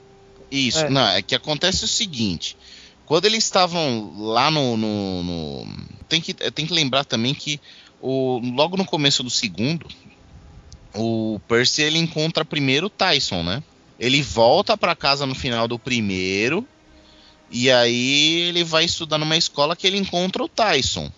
[0.51, 0.89] Isso, É.
[0.89, 2.55] não, é que acontece o seguinte.
[3.05, 4.75] Quando eles estavam lá no.
[4.77, 7.59] no- no- Tem, que, tem que lembrar também que
[8.01, 9.87] o, logo no começo do segundo,
[10.95, 13.61] o Percy ele encontra primeiro o Tyson, né?
[13.99, 16.65] Ele volta pra casa no final do primeiro.
[17.49, 21.09] E aí ele vai estudar numa escola que ele encontra o Tyson.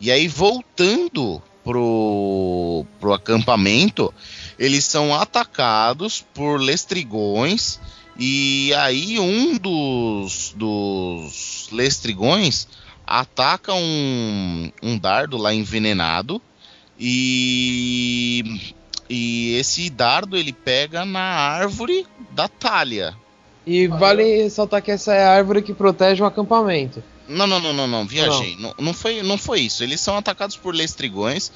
[0.00, 4.12] E aí voltando pro, pro acampamento,
[4.58, 7.80] eles são atacados por lestrigões.
[8.18, 12.66] E aí um dos, dos lestrigões
[13.06, 16.40] ataca um, um dardo lá envenenado.
[16.98, 18.72] E,
[19.08, 23.14] e esse dardo ele pega na árvore da talha.
[23.66, 27.02] E vale ressaltar que essa é a árvore que protege o acampamento.
[27.28, 28.56] Não, não, não, não, não, viajei.
[28.56, 29.82] Não, não, foi, não foi isso.
[29.82, 31.50] Eles são atacados por lestrigões.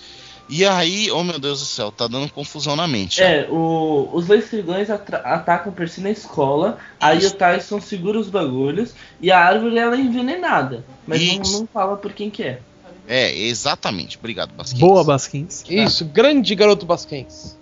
[0.50, 3.22] E aí, oh meu Deus do céu, tá dando confusão na mente.
[3.22, 7.34] É, o- os lestrigões atra- atacam o Percy na escola, aí Isso.
[7.34, 10.84] o Tyson segura os bagulhos e a árvore ela é envenenada.
[11.06, 12.60] Mas não, não fala por quem que é.
[13.06, 14.18] É, exatamente.
[14.18, 14.80] Obrigado, Basquinhos.
[14.88, 15.64] Boa, Basquins.
[15.68, 17.56] Isso, grande garoto Basquens.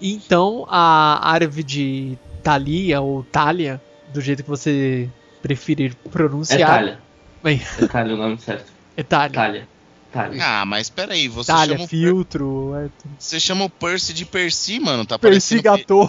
[0.00, 3.80] Então, a árvore de Thalia, ou Thalia,
[4.12, 5.08] do jeito que você
[5.40, 6.68] preferir É pronunciar.
[6.68, 6.98] Talha.
[7.42, 8.72] Bem, É Talha o nome certo.
[8.96, 9.30] é Thalia.
[9.30, 9.68] Talha.
[10.12, 10.38] Talha.
[10.44, 13.14] Ah, mas peraí, você Thalia, chama, o Per- filtro, é tudo.
[13.18, 15.06] você chama o Percy de Percy, mano.
[15.06, 15.62] Tá parecendo.
[15.62, 16.08] Persigator.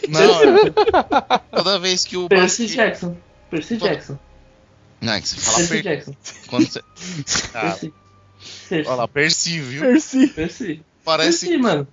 [0.00, 2.72] que- Não, é- toda vez que o Percy Basquinhos.
[2.72, 3.16] Jackson.
[3.50, 4.18] Percy Tô- Jackson.
[5.00, 5.82] Não, é que você fala Percy per...
[5.82, 6.14] Jackson.
[6.48, 6.80] quando você.
[7.54, 7.94] Ah, Percy.
[8.68, 8.88] Percy.
[8.88, 9.80] olha lá, Percy, viu?
[9.80, 10.26] Percy.
[10.28, 10.82] Percy.
[11.04, 11.46] Parece.
[11.46, 11.88] Percy, mano.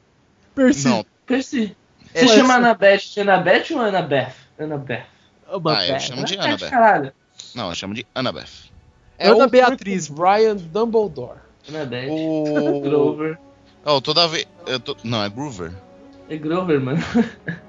[0.56, 0.88] Percy.
[0.88, 1.76] Não, Percy.
[2.14, 2.60] É, Você Ué, chama sim.
[2.60, 3.82] Annabeth de Annabeth ou?
[3.82, 4.34] Annabeth.
[5.52, 7.12] Uma Ah, eu chamo de caralho.
[7.54, 8.72] não, eu chamo de Annabeth.
[9.18, 10.08] É Ana o Beatriz.
[10.08, 11.40] Brian Dumbledore.
[11.70, 12.10] Annabeth.
[12.12, 12.82] O.
[12.84, 13.38] Grover.
[13.86, 14.46] Oh, toda vez.
[14.68, 15.72] eu tô- Não, é Groover.
[16.30, 17.04] É Grover, mano.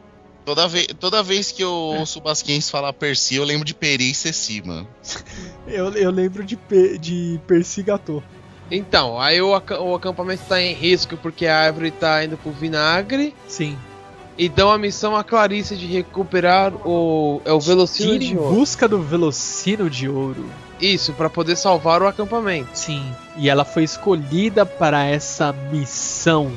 [0.47, 0.87] Toda, ve...
[0.87, 4.63] toda vez que eu ouço o Basquins falar Percy, eu lembro de Peri e Ceci,
[4.65, 4.87] mano.
[5.67, 8.23] Eu, eu lembro de, pe- de Persigator.
[8.71, 12.53] Então, aí o, aca- o acampamento tá em risco porque a árvore tá indo pro
[12.53, 13.35] vinagre.
[13.49, 13.77] Sim.
[14.39, 17.43] E dão a missão a Clarice de recuperar o.
[17.45, 18.55] É o Velocino de em ouro.
[18.55, 20.49] busca do Velocino de Ouro.
[20.81, 22.71] Isso, pra poder salvar o acampamento.
[22.75, 23.05] Sim.
[23.37, 26.53] E ela foi escolhida para essa missão.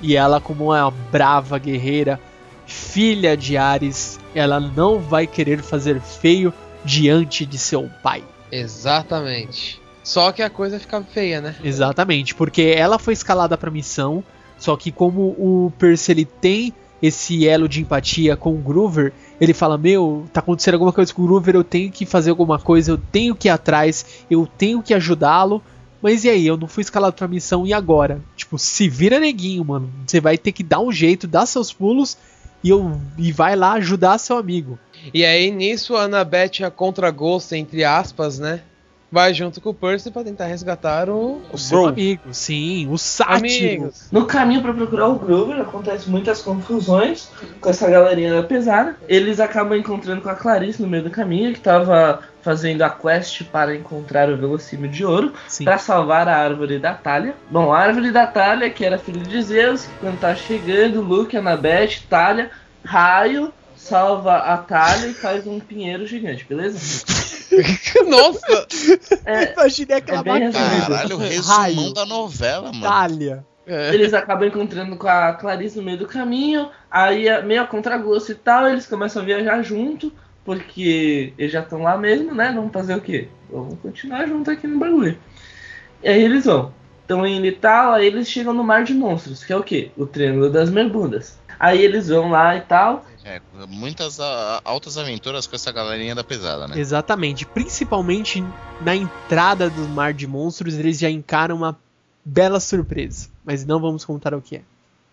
[0.00, 2.20] E ela, como uma brava guerreira,
[2.66, 6.52] filha de Ares, ela não vai querer fazer feio
[6.84, 8.22] diante de seu pai.
[8.50, 9.80] Exatamente.
[10.02, 11.54] Só que a coisa fica feia, né?
[11.62, 14.24] Exatamente, porque ela foi escalada para missão,
[14.58, 19.52] só que como o Percy ele tem esse elo de empatia com o Groover, ele
[19.52, 22.92] fala: Meu, tá acontecendo alguma coisa com o Groover, eu tenho que fazer alguma coisa,
[22.92, 25.60] eu tenho que ir atrás, eu tenho que ajudá-lo.
[26.00, 28.20] Mas e aí, eu não fui escalado pra missão e agora?
[28.36, 29.92] Tipo, se vira neguinho, mano.
[30.04, 32.16] Você vai ter que dar um jeito, dar seus pulos
[32.62, 34.78] e, eu, e vai lá ajudar seu amigo.
[35.12, 38.62] E aí nisso a Annabeth, a contragosto, entre aspas, né?
[39.12, 41.42] Vai junto com o Percy pra tentar resgatar o.
[41.52, 41.88] O seu Bro.
[41.90, 43.92] amigo, sim, o sátiro.
[44.10, 47.28] No caminho pra procurar o Grover, acontece muitas confusões
[47.60, 48.96] com essa galerinha da pesada.
[49.06, 53.44] Eles acabam encontrando com a Clarice no meio do caminho, que tava fazendo a quest
[53.44, 57.34] para encontrar o Velocínio de Ouro, para salvar a árvore da Talha.
[57.50, 62.00] Bom, a árvore da Talha, que era filho de Zeus, quando tá chegando, Luke, Annabeth,
[62.08, 62.50] Talha,
[62.82, 66.78] Raio, salva a Talha e faz um pinheiro gigante, beleza?
[68.06, 68.66] Nossa!
[69.26, 70.86] É, Imaginei aquela É bem resumido.
[70.86, 72.78] Caralho, o resumão da novela, mano.
[72.78, 73.44] Itália.
[73.66, 73.94] É.
[73.94, 78.32] Eles acabam encontrando com a Clarice no meio do caminho, aí é meio a contragosto
[78.32, 80.12] e tal, eles começam a viajar junto,
[80.44, 82.52] porque eles já estão lá mesmo, né?
[82.54, 83.28] Vamos fazer o quê?
[83.50, 85.16] Vamos continuar junto aqui no bagulho.
[86.02, 86.72] E aí eles vão.
[87.02, 89.90] Estão indo e tal, aí eles chegam no Mar de Monstros, que é o quê?
[89.96, 91.38] O Triângulo das Bermudas.
[91.58, 96.24] Aí eles vão lá e tal, É, muitas a, altas aventuras com essa galerinha da
[96.24, 96.78] pesada, né?
[96.78, 97.46] Exatamente.
[97.46, 98.44] Principalmente
[98.80, 101.78] na entrada do Mar de Monstros, eles já encaram uma
[102.24, 103.28] bela surpresa.
[103.44, 104.62] Mas não vamos contar o que é.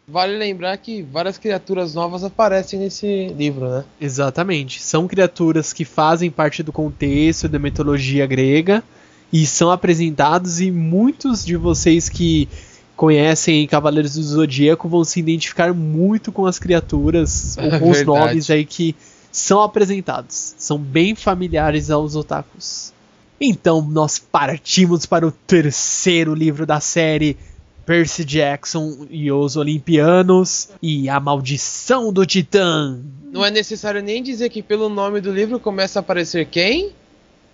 [0.08, 3.86] Vale lembrar que várias criaturas novas aparecem nesse livro, né?
[4.02, 4.82] Exatamente.
[4.82, 8.84] São criaturas que fazem parte do contexto da mitologia grega
[9.32, 12.50] e são apresentados e muitos de vocês que
[13.00, 18.04] conhecem Cavaleiros do Zodíaco vão se identificar muito com as criaturas É ou com os
[18.06, 18.94] nomes aí que
[19.32, 20.54] são apresentados.
[20.58, 22.92] São bem familiares aos otakus.
[23.40, 27.38] Então nós partimos para o terceiro livro da série
[27.86, 33.00] Percy Jackson e os Olimpianos e a Maldição do Titã.
[33.32, 36.92] Não é necessário nem dizer que pelo nome do livro começa a aparecer quem?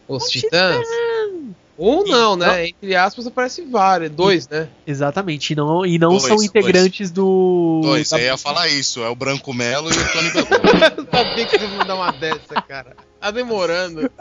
[0.07, 0.87] Os Titãs.
[1.77, 2.67] Um não, né?
[2.67, 4.69] Entre aspas aparece vários, dois, né?
[4.87, 7.81] Exatamente, e não, e não Dois, são integrantes do.
[7.83, 10.59] Dois, da- eu ia falar isso, é o Branco Melo e o Tony Beltrão.
[10.97, 12.95] Eu sabia que você ia dar uma dessa, cara.
[13.19, 14.09] Tá demorando.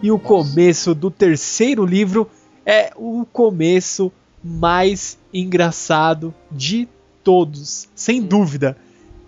[0.00, 2.30] E o começo do terceiro livro
[2.64, 4.12] é o começo
[4.44, 6.86] mais engraçado de
[7.24, 8.76] todos, sem dúvida.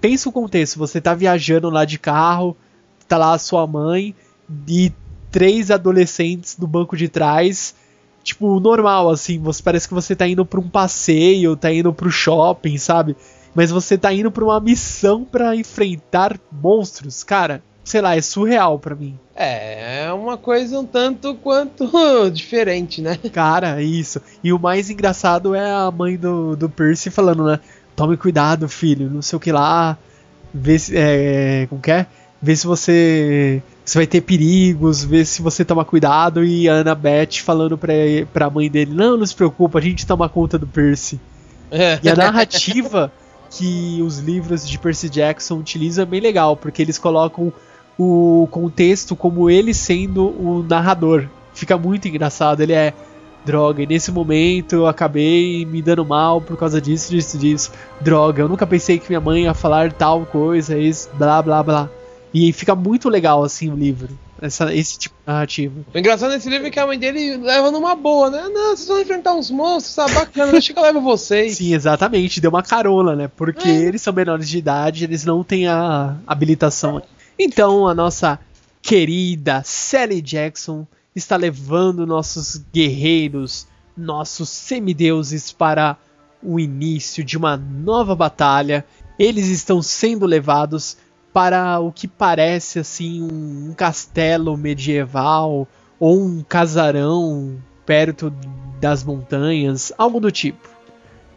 [0.01, 2.57] Pensa o contexto, você tá viajando lá de carro,
[3.11, 4.15] tá lá a sua mãe
[4.69, 4.93] e
[5.33, 7.75] três adolescentes do banco de trás,
[8.23, 12.09] tipo, normal assim, você parece que você tá indo pra um passeio, tá indo pro
[12.09, 13.17] shopping, sabe?
[13.53, 17.61] Mas você tá indo pra uma missão pra enfrentar monstros, cara.
[17.83, 19.19] Sei lá, é surreal pra mim.
[19.35, 21.91] É, é uma coisa um tanto quanto
[22.31, 23.19] diferente, né?
[23.33, 24.23] Cara, isso.
[24.45, 27.59] E o mais engraçado é a mãe do, do Percy falando, né?
[27.97, 29.99] Tome cuidado, filho, não sei o que lá.
[30.55, 30.97] Vê se.
[30.97, 32.07] É, como que é?
[32.43, 33.63] Vê se você.
[33.85, 36.45] Você vai ter perigos, vê se você toma cuidado.
[36.45, 37.93] E a Annabeth falando pra,
[38.33, 41.21] pra mãe dele: Não, não se preocupa, a gente toma conta do Percy.
[41.71, 41.99] É.
[42.03, 43.13] E a narrativa
[43.51, 47.53] que os livros de Percy Jackson utilizam é bem legal, porque eles colocam
[47.99, 51.27] o contexto como ele sendo o narrador.
[51.53, 52.61] Fica muito engraçado.
[52.61, 52.95] Ele é.
[53.43, 57.73] Droga, e nesse momento eu acabei me dando mal por causa disso, disso, disso.
[57.99, 61.89] Droga, eu nunca pensei que minha mãe ia falar tal coisa, isso, blá blá blá.
[62.33, 64.09] E fica muito legal assim o livro.
[64.41, 65.81] Essa, esse tipo de narrativa.
[65.93, 68.49] O engraçado nesse livro é que a mãe dele leva numa boa, né?
[68.49, 71.57] Não, vocês vão enfrentar uns monstros, tá bacana, deixa que eu levo vocês.
[71.59, 73.29] Sim, exatamente, deu uma carona, né?
[73.37, 73.83] Porque É.
[73.83, 77.03] eles são menores de idade, eles não têm a habilitação.
[77.39, 78.39] Então a nossa
[78.81, 83.67] querida Sally Jackson está levando nossos guerreiros,
[83.97, 85.99] nossos semideuses para
[86.43, 88.87] o início de uma nova batalha.
[89.19, 90.97] Eles estão sendo levados
[91.33, 95.67] para o que parece assim um, um castelo medieval
[95.99, 98.33] ou um casarão perto
[98.81, 100.69] das montanhas, algo do tipo.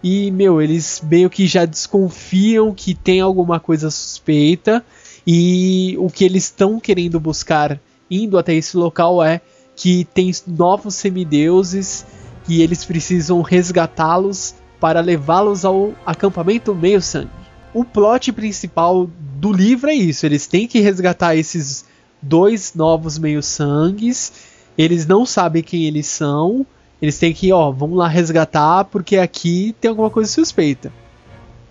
[0.04, 4.84] E, meu, eles meio que já desconfiam que tem alguma coisa suspeita.
[5.26, 7.80] E o que eles estão querendo buscar
[8.12, 9.40] indo até esse local é
[9.76, 12.06] que tem novos semideuses
[12.48, 17.32] e eles precisam resgatá-los para levá-los ao acampamento meio sangue.
[17.74, 19.10] O plot principal
[19.44, 21.84] do livro é isso: eles têm que resgatar esses
[22.22, 24.32] dois novos meio sangues.
[24.78, 26.66] Eles não sabem quem eles são.
[27.02, 30.94] Eles têm que, ó, vamos lá resgatar porque aqui tem alguma coisa suspeita.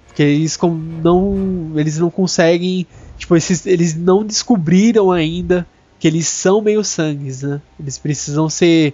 [0.07, 0.59] Porque eles
[1.03, 5.67] não, eles não conseguem, tipo, esses, eles não descobriram ainda
[5.99, 7.63] que eles são meio sangues, né?
[7.81, 8.93] Eles precisam ser,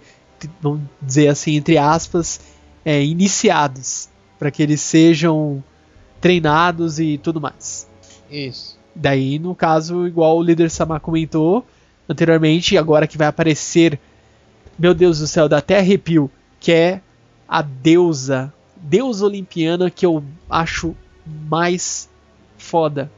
[0.61, 2.41] vamos dizer assim, entre aspas,
[2.85, 5.65] é, iniciados para que eles sejam
[6.21, 7.88] treinados e tudo mais.
[8.31, 8.79] Isso.
[8.95, 11.65] Daí, no caso, igual o líder Sama comentou
[12.09, 13.99] anteriormente, agora que vai aparecer,
[14.79, 17.01] meu Deus do céu, dá até arrepio, que é
[17.47, 22.09] a deusa, deusa olimpiana que eu acho mais
[22.57, 23.11] foda,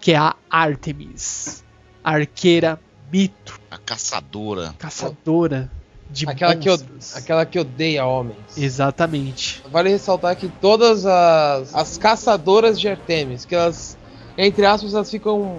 [0.00, 1.64] que é a Artemis,
[2.02, 2.78] arqueira
[3.12, 4.74] mito, A caçadora.
[4.78, 5.70] caçadora
[6.10, 7.16] de Aquela que, eu, monstros.
[7.16, 8.56] aquela que odeia homens.
[8.56, 9.62] Exatamente.
[9.70, 13.97] Vale ressaltar que todas as, as caçadoras de Artemis, que elas,
[14.38, 15.56] entre aspas, elas ficam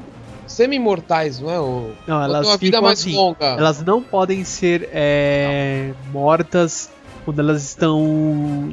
[0.47, 1.59] semi-mortais, não é?
[1.59, 3.45] Ou, Não, elas uma vida ficam mais assim, longa.
[3.45, 6.89] Elas não podem ser é, mortas
[7.25, 8.01] quando elas estão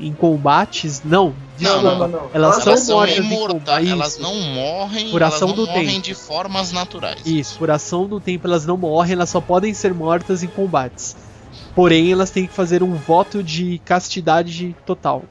[0.01, 1.03] em combates.
[1.05, 1.95] Não, Não, desculpa.
[1.97, 2.31] não, não.
[2.33, 6.01] Elas, Elas são mortas em imortais, elas não morrem, Por ação não do morrem tempo.
[6.03, 7.21] de formas naturais.
[7.27, 11.15] Isso, por ação do tempo elas não morrem, elas só podem ser mortas em combates.
[11.75, 15.25] Porém, elas têm que fazer um voto de castidade total.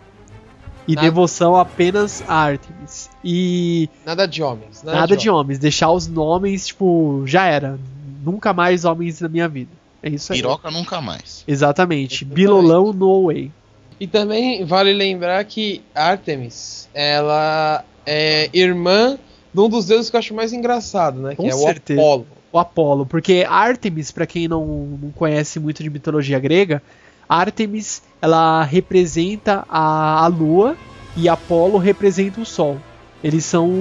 [0.87, 1.07] E Nada.
[1.07, 3.09] devoção apenas a Artemis.
[3.23, 4.83] E Nada de homens.
[4.83, 5.57] Nada, nada de homens.
[5.57, 7.79] Deixar os nomes, tipo, já era.
[8.23, 9.71] Nunca mais homens na minha vida.
[10.01, 10.39] É isso aí.
[10.39, 11.43] Piroca nunca mais.
[11.47, 12.23] Exatamente.
[12.23, 12.25] Exatamente.
[12.25, 13.51] Bilolão no way.
[13.99, 19.17] E também vale lembrar que Artemis, ela é irmã
[19.53, 21.35] de um dos deuses que eu acho mais engraçado, né?
[21.35, 22.01] Com que é certeza.
[22.01, 22.27] o Apolo.
[22.51, 24.65] O Apolo, porque Artemis, pra quem não,
[25.01, 26.81] não conhece muito de mitologia grega,
[27.27, 30.75] Artemis ela representa a, a lua
[31.15, 32.77] e Apolo representa o sol.
[33.23, 33.71] Eles são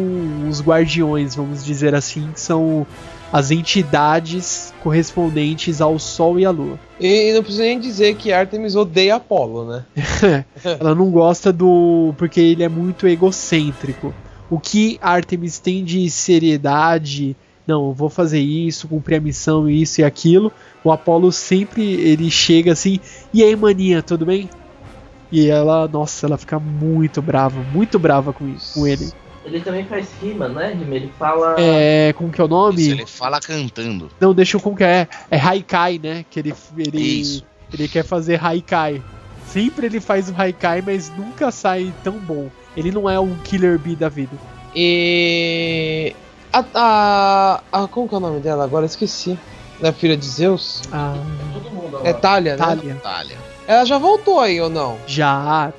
[0.48, 2.86] os guardiões, vamos dizer assim, que são
[3.32, 6.78] as entidades correspondentes ao sol e à lua.
[7.00, 9.84] E não precisa nem dizer que Artemis odeia Apolo, né?
[10.64, 12.14] Ela não gosta do.
[12.16, 14.14] porque ele é muito egocêntrico.
[14.48, 17.36] O que Artemis tem de seriedade,
[17.66, 20.52] não, eu vou fazer isso, cumprir a missão, isso e aquilo.
[20.82, 23.00] O Apolo sempre ele chega assim,
[23.32, 24.48] e aí, maninha, tudo bem?
[25.32, 29.10] E ela, nossa, ela fica muito brava, muito brava com isso, com ele.
[29.44, 30.72] Ele também faz rima, né?
[30.72, 31.56] Rima, ele fala.
[31.58, 32.80] É, como que é o nome?
[32.80, 34.08] Isso, ele fala cantando.
[34.18, 35.06] Não, deixa eu como que é.
[35.30, 36.24] É Haikai, né?
[36.30, 37.44] Que ele ele Isso.
[37.72, 39.02] ele quer fazer Haikai.
[39.46, 42.48] Sempre ele faz o Haikai, mas nunca sai tão bom.
[42.76, 44.36] Ele não é um Killer Bee da vida.
[44.74, 46.14] E.
[46.54, 48.64] A, a, a- Como que é o nome dela?
[48.64, 49.38] Agora esqueci.
[49.80, 50.82] Da filha de Zeus?
[50.92, 51.14] Ah,
[51.52, 52.58] Todo mundo É Talia, né?
[52.64, 52.92] Thalia.
[52.92, 53.36] Itália.
[53.66, 54.96] Ela já voltou aí ou não?
[55.06, 55.72] Já.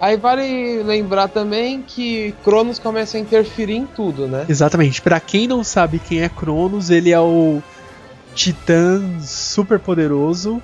[0.00, 4.44] Aí vale lembrar também que Cronos começa a interferir em tudo, né?
[4.48, 5.00] Exatamente.
[5.00, 7.60] Pra quem não sabe quem é Cronos, ele é o
[8.34, 10.62] titã super poderoso.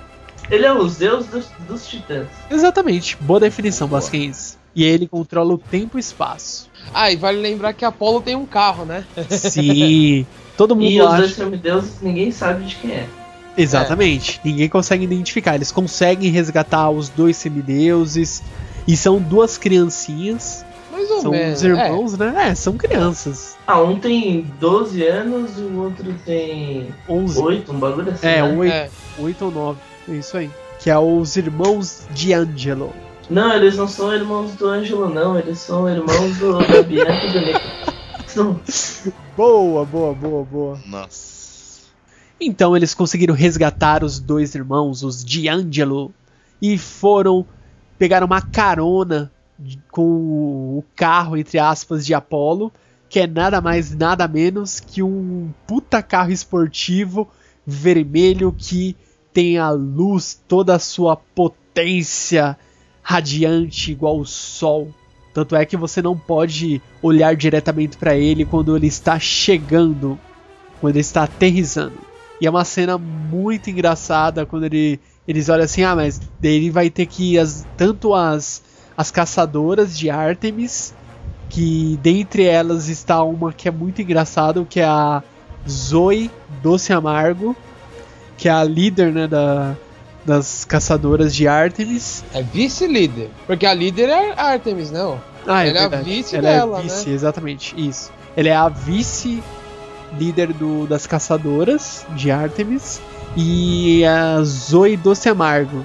[0.49, 2.27] Ele é o Zeus dos, dos titãs.
[2.51, 3.17] Exatamente.
[3.19, 3.99] Boa definição, Boa.
[3.99, 4.57] Basquens.
[4.75, 6.69] E ele controla o tempo e espaço.
[6.93, 9.03] Ah, e vale lembrar que Apolo tem um carro, né?
[9.29, 10.25] Sim.
[10.57, 11.17] Todo mundo E os acha.
[11.17, 13.07] dois semideuses ninguém sabe de quem é.
[13.57, 14.39] Exatamente.
[14.43, 15.55] Ninguém consegue identificar.
[15.55, 18.41] Eles conseguem resgatar os dois semideuses.
[18.87, 20.65] E são duas criancinhas.
[20.91, 21.57] Mais ou São menos.
[21.57, 22.49] os irmãos, né?
[22.49, 23.57] É, são crianças.
[23.67, 27.39] Ah, um tem 12 anos e o outro tem 11.
[27.41, 28.27] 8, um bagulho assim.
[28.27, 28.49] É, né?
[28.49, 28.89] É, 8, é.
[29.19, 29.79] 8 ou 9.
[30.07, 30.49] É isso aí.
[30.79, 32.93] Que é os irmãos de Angelo.
[33.29, 35.37] Não, eles não são irmãos do Ângelo, não.
[35.37, 38.29] Eles são irmãos do, da Bianca e do.
[38.29, 38.59] São-
[39.35, 40.79] Boa, boa, boa, boa.
[40.85, 41.85] Nossa.
[42.39, 46.13] Então eles conseguiram resgatar os dois irmãos, os D'Angelo,
[46.61, 47.45] e foram
[47.97, 49.31] pegar uma carona
[49.89, 50.01] com
[50.77, 52.71] o carro, entre aspas, de Apolo,
[53.09, 57.27] que é nada mais, nada menos que um puta carro esportivo
[57.65, 58.95] vermelho que
[59.33, 62.57] tem a luz, toda a sua potência
[63.07, 64.89] radiante, igual o sol.
[65.31, 70.17] Tanto é que você não pode olhar diretamente para ele quando ele está chegando,
[70.81, 71.99] quando ele está aterrissando.
[72.41, 76.89] E é uma cena muito engraçada quando ele, eles olham assim, ah, mas ele vai
[76.89, 78.63] ter que as, tanto as,
[78.97, 80.95] as caçadoras de Artemis,
[81.47, 85.21] que dentre elas está uma que é muito engraçada, que é a
[85.69, 86.31] Zoe
[86.63, 87.55] Doce Amargo,
[88.35, 89.77] que é a líder né, da,
[90.25, 92.23] das caçadoras de Artemis.
[92.33, 93.29] É vice-líder.
[93.45, 95.19] Porque a líder é Artemis, não?
[95.47, 96.03] Ah, Ela é a verdade.
[96.09, 97.15] vice Ela dela, é vice, né?
[97.15, 98.11] exatamente, isso.
[98.35, 99.43] Ela é a vice
[100.17, 102.99] líder do, das caçadoras de Artemis
[103.37, 105.83] e a Zoe Doce Amargo,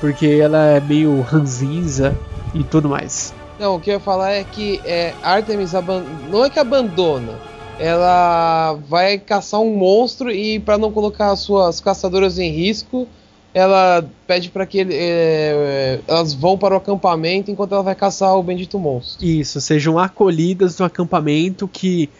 [0.00, 2.16] porque ela é meio ranzinza
[2.54, 3.34] e tudo mais.
[3.58, 5.72] Não, o que eu ia falar é que é, Artemis
[6.30, 7.32] não é que abandona.
[7.78, 13.06] Ela vai caçar um monstro e para não colocar as suas caçadoras em risco,
[13.56, 18.36] ela pede para que ele- é, elas vão para o acampamento enquanto ela vai caçar
[18.36, 19.24] o bendito monstro.
[19.26, 22.10] Isso, sejam acolhidas no acampamento que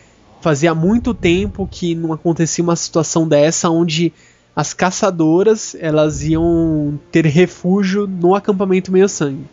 [0.41, 4.14] fazia muito tempo que não acontecia uma situação dessa onde
[4.55, 9.45] as caçadoras elas iam ter refúgio no acampamento meio sangue.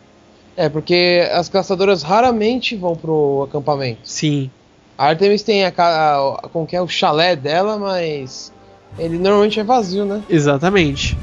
[0.56, 4.00] É, porque as caçadoras raramente vão pro acampamento.
[4.04, 4.48] Sim,
[4.96, 8.50] A Artemis tem a, ca- a, como que é, o chalé dela, mas
[8.98, 10.22] ele normalmente é vazio, né?
[10.30, 11.14] exatamente.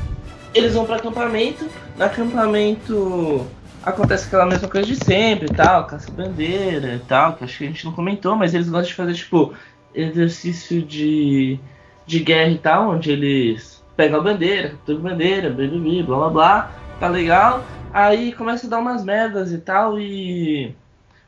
[0.54, 1.70] Eles vão pro acampamento.
[1.97, 3.47] No acampamento
[3.84, 7.86] acontece aquela mesma coisa de sempre tal, caça-bandeira e tal, que acho que a gente
[7.86, 9.54] não comentou, mas eles gostam de fazer, tipo,
[9.93, 11.60] exercício de,
[12.06, 16.18] de guerra e tal, onde eles pegam a bandeira, capturam a bandeira, blá blá blá
[16.18, 17.64] blá blá, tá legal.
[17.93, 20.76] Aí começa a dar umas merdas e tal, e.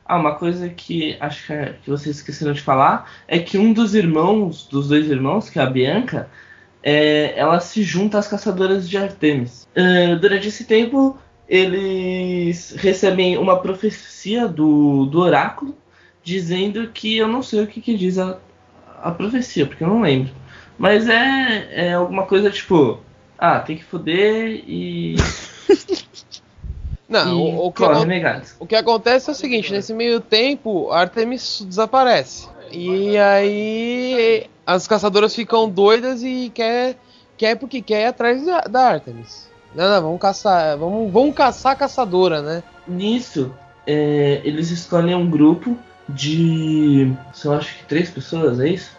[0.06, 3.72] Ah, uma coisa que acho que, é- que vocês esqueceram de falar é que um
[3.72, 6.28] dos irmãos, dos dois irmãos, que é a Bianca,
[6.84, 9.66] é, ela se junta às caçadoras de Artemis.
[9.74, 11.16] Ah, durante esse tempo,
[11.48, 15.74] eles recebem uma profecia do, do oráculo
[16.22, 18.38] dizendo que eu não sei o que, que diz a,
[19.02, 20.30] a profecia, porque eu não lembro.
[20.76, 23.00] Mas é, é alguma coisa tipo:
[23.38, 25.16] ah, tem que foder e.
[27.06, 27.82] Não, e o, o que,
[28.58, 32.48] o que acontece é o seguinte, nesse meio tempo, Artemis desaparece.
[32.72, 36.96] E aí as caçadoras ficam doidas e quer,
[37.36, 39.48] quer porque quer ir atrás da, da Artemis.
[39.74, 40.78] Não, não, vamos caçar.
[40.78, 42.62] Vamos, vamos caçar a caçadora, né?
[42.86, 43.52] Nisso,
[43.86, 45.76] é, eles escolhem um grupo
[46.08, 47.12] de.
[47.32, 48.92] São acho que três pessoas, é isso?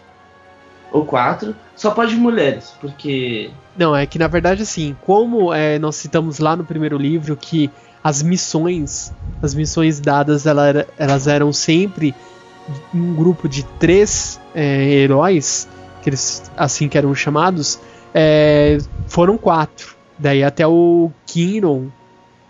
[0.92, 1.56] Ou quatro.
[1.74, 3.50] Só pode mulheres, porque.
[3.76, 7.70] Não, é que na verdade assim, como é, nós citamos lá no primeiro livro que
[8.02, 9.12] as missões,
[9.42, 12.14] as missões dadas, ela, elas eram sempre
[12.94, 15.68] um grupo de três é, heróis,
[16.02, 17.78] que eles assim que eram chamados,
[18.14, 19.96] é, foram quatro.
[20.18, 21.86] Daí até o Kinon,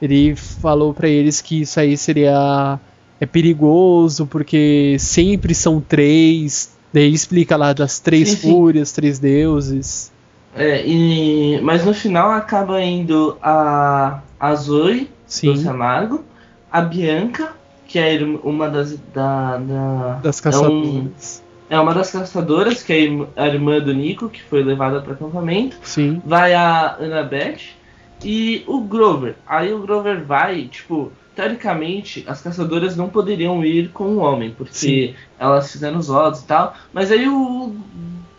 [0.01, 2.79] ele falou para eles que isso aí seria
[3.21, 6.75] é perigoso porque sempre são três.
[6.93, 8.95] Daí explica lá das três sim, fúrias, sim.
[8.97, 10.13] três deuses.
[10.55, 15.53] É, e, mas no final acaba indo a, a Zoe, sim.
[15.53, 16.25] do Samargo,
[16.73, 17.55] a Bianca,
[17.87, 18.97] que é uma das.
[19.15, 21.43] Da, da das caçadoras.
[21.69, 25.01] É, um, é, uma das caçadoras, que é a irmã do Nico, que foi levada
[25.01, 25.77] para acampamento.
[25.83, 26.21] Sim.
[26.25, 27.77] Vai a Annabeth
[28.25, 29.35] e o Grover.
[29.47, 34.73] Aí o Grover vai, tipo, teoricamente, as caçadoras não poderiam ir com o homem, porque
[34.73, 35.15] Sim.
[35.39, 36.75] elas fizeram os odds e tal.
[36.93, 37.75] Mas aí o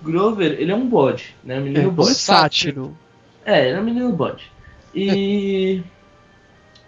[0.01, 1.59] Grover, ele é um bode, né?
[1.59, 2.15] menino é, bode.
[2.15, 2.95] Sátiro.
[3.45, 4.51] É, ele é um menino bode.
[4.95, 5.83] E.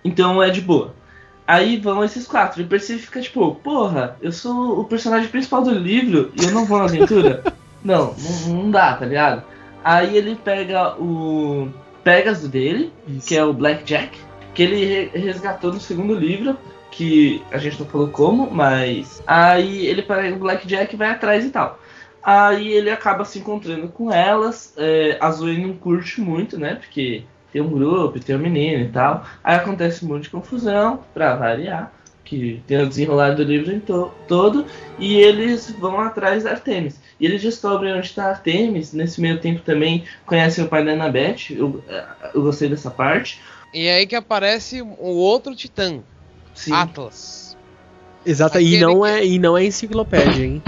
[0.03, 0.95] então é de boa.
[1.49, 2.61] Aí vão esses quatro.
[2.61, 6.63] E Percy fica tipo, porra, eu sou o personagem principal do livro e eu não
[6.63, 7.43] vou na aventura?
[7.83, 8.13] não,
[8.45, 9.41] não, não dá, tá ligado?
[9.83, 11.67] Aí ele pega o
[12.03, 13.27] Pegasus dele, Isso.
[13.27, 14.15] que é o Blackjack,
[14.53, 16.55] que ele resgatou no segundo livro,
[16.91, 21.43] que a gente não falou como, mas aí ele pega o Blackjack e vai atrás
[21.43, 21.79] e tal.
[22.21, 27.23] Aí ele acaba se encontrando com elas, é, a Zoe não curte muito, né, porque
[27.51, 29.25] tem um grupo, tem um menino e tal.
[29.43, 31.91] Aí acontece um monte de confusão, pra variar,
[32.23, 34.65] que tem o desenrolar do livro to todo,
[34.99, 36.99] e eles vão atrás da Artemis.
[37.19, 41.51] E eles descobrem onde está Artemis, nesse meio tempo também conhecem o pai da Annabeth,
[41.51, 41.83] eu,
[42.33, 43.41] eu gostei dessa parte.
[43.73, 46.01] E é aí que aparece o outro titã,
[46.53, 46.73] Sim.
[46.73, 47.57] Atlas.
[48.25, 50.61] Exato, e não, é, e não é enciclopédia, hein?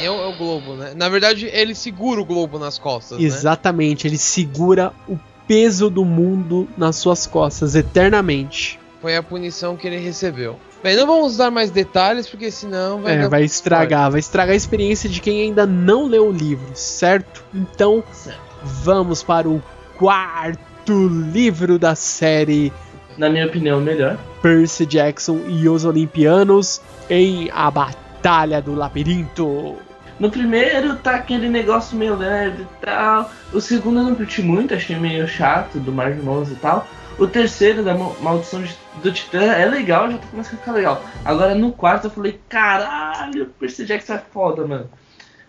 [0.00, 0.94] É o, é o Globo, né?
[0.96, 3.24] Na verdade, ele segura o Globo nas costas, né?
[3.24, 4.10] Exatamente, né?
[4.10, 8.78] ele segura o peso do mundo nas suas costas eternamente.
[9.00, 10.58] Foi a punição que ele recebeu.
[10.82, 13.16] Bem, não vamos dar mais detalhes, porque senão vai.
[13.16, 17.42] É, vai estragar, vai estragar a experiência de quem ainda não leu o livro, certo?
[17.54, 18.38] Então, certo.
[18.62, 19.62] vamos para o
[19.96, 22.70] quarto livro da série.
[23.16, 24.18] Na minha opinião, melhor.
[24.42, 29.76] Percy Jackson e os Olimpianos em A Batalha do Labirinto.
[30.18, 33.30] No primeiro tá aquele negócio meio leve e tal.
[33.52, 36.86] O segundo eu não curti muito, achei meio chato, do Mar de Mãos e tal.
[37.18, 38.62] O terceiro, da Maldição
[39.02, 41.04] do Titã, é legal, já tá começando a ficar legal.
[41.24, 44.90] Agora no quarto eu falei, caralho, Percy Jackson é foda, mano.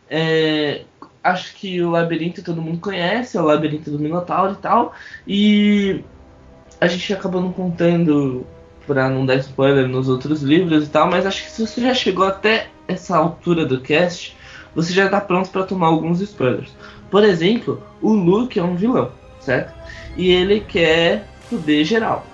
[0.07, 0.81] É,
[1.23, 4.93] acho que o labirinto todo mundo conhece, é o labirinto do Minotauro e tal.
[5.27, 6.03] E
[6.79, 8.45] a gente acabou não contando
[8.85, 11.93] pra não dar spoiler nos outros livros e tal, mas acho que se você já
[11.93, 14.34] chegou até essa altura do cast,
[14.75, 16.71] você já está pronto para tomar alguns spoilers.
[17.09, 19.73] Por exemplo, o Luke é um vilão, certo?
[20.17, 22.25] E ele quer fuder geral.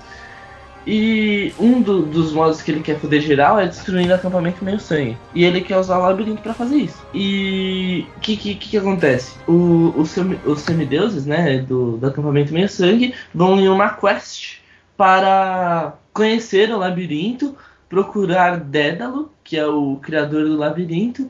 [0.85, 5.15] E um do, dos modos que ele quer fuder geral é destruindo acampamento meio sangue.
[5.35, 7.05] E ele quer usar o labirinto para fazer isso.
[7.13, 9.37] E o que, que, que, acontece?
[9.47, 14.61] O, o semi, os semideuses, né, do, do acampamento meio sangue, vão em uma quest
[14.97, 17.55] para conhecer o labirinto,
[17.87, 21.29] procurar Dédalo, que é o criador do labirinto,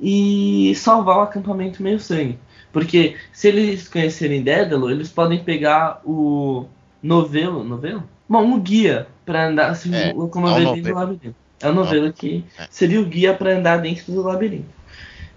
[0.00, 2.38] e salvar o acampamento meio sangue.
[2.72, 6.66] Porque se eles conhecerem Dédalo, eles podem pegar o
[7.02, 7.64] novelo.
[7.64, 8.04] Novelo?
[8.28, 11.34] Bom, um guia para andar se é, locomover é dentro do labirinto.
[11.60, 12.66] É o novelo que é.
[12.70, 14.76] seria o guia para andar dentro do labirinto.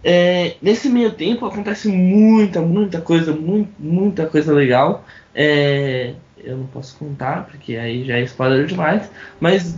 [0.03, 5.05] É, nesse meio tempo acontece muita, muita coisa, muito, muita coisa legal.
[5.34, 9.10] É, eu não posso contar, porque aí já é spoiler demais.
[9.39, 9.78] Mas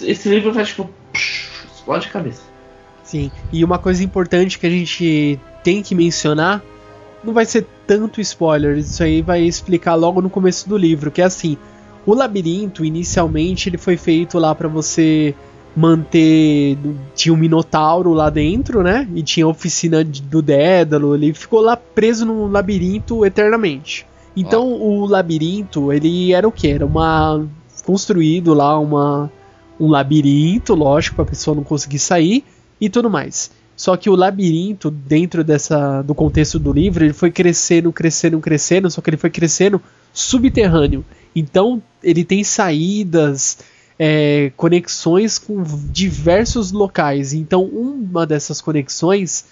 [0.00, 0.88] esse livro tá tipo.
[1.14, 2.51] explode a cabeça.
[3.02, 6.62] Sim, e uma coisa importante que a gente tem que mencionar,
[7.22, 11.20] não vai ser tanto spoiler, isso aí vai explicar logo no começo do livro, que
[11.20, 11.56] é assim,
[12.06, 15.34] o labirinto inicialmente ele foi feito lá para você
[15.74, 16.76] manter
[17.14, 19.08] tinha um minotauro lá dentro, né?
[19.14, 24.06] E tinha a oficina do Dédalo, ele ficou lá preso no labirinto eternamente.
[24.36, 26.68] Então o labirinto, ele era o que?
[26.68, 27.44] Era uma
[27.84, 29.30] construído lá uma
[29.80, 32.44] um labirinto, lógico, para a pessoa não conseguir sair
[32.82, 33.52] e tudo mais.
[33.76, 38.90] Só que o labirinto, dentro dessa do contexto do livro, ele foi crescendo, crescendo, crescendo,
[38.90, 39.80] só que ele foi crescendo
[40.12, 41.04] subterrâneo.
[41.34, 43.58] Então ele tem saídas,
[43.96, 45.62] é, conexões com
[45.92, 47.32] diversos locais.
[47.32, 49.44] Então uma dessas conexões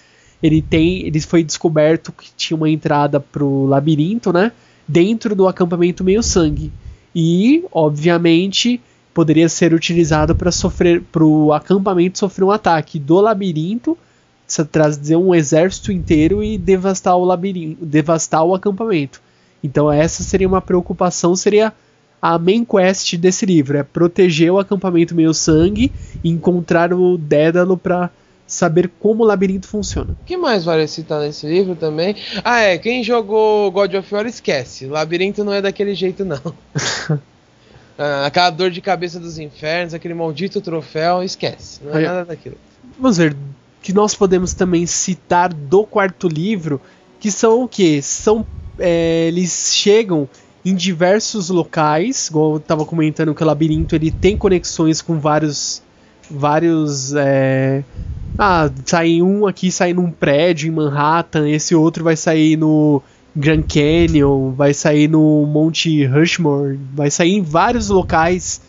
[0.42, 4.50] ele tem, ele foi descoberto que tinha uma entrada pro labirinto, né?
[4.88, 6.72] Dentro do acampamento meio sangue.
[7.14, 8.80] e, obviamente,
[9.12, 13.96] poderia ser utilizado para sofrer para o acampamento sofrer um ataque do labirinto,
[14.70, 19.20] trazer um exército inteiro e devastar o labirinto, devastar o acampamento.
[19.62, 21.72] Então essa seria uma preocupação, seria
[22.20, 25.92] a main quest desse livro, é proteger o acampamento meio sangue
[26.22, 28.10] e encontrar o Dédalo para
[28.46, 30.16] saber como o labirinto funciona.
[30.20, 32.16] O que mais vale citar nesse livro também?
[32.44, 34.86] Ah, é, quem jogou God of War esquece.
[34.86, 36.40] O labirinto não é daquele jeito, não.
[38.00, 41.80] ah, aquela dor de cabeça dos infernos, aquele maldito troféu, esquece.
[41.84, 42.56] Não é nada daquilo.
[42.98, 43.36] Vamos ver,
[43.82, 46.80] que nós podemos também citar do quarto livro,
[47.18, 48.00] que são o que?
[48.00, 48.46] São.
[48.78, 50.26] É, eles chegam
[50.64, 55.82] em diversos locais, igual eu estava comentando que o labirinto ele tem conexões com vários
[56.30, 57.84] vários é,
[58.38, 63.02] ah, sai um aqui, sai num prédio em Manhattan, esse outro vai sair no
[63.34, 68.60] Grand Canyon, vai sair no Monte Rushmore, vai sair em vários locais.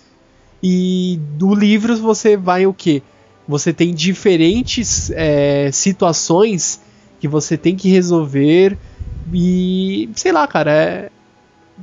[0.63, 3.01] E do livro você vai o que?
[3.47, 6.81] Você tem diferentes é, situações
[7.19, 8.77] que você tem que resolver
[9.33, 11.09] e sei lá, cara, é,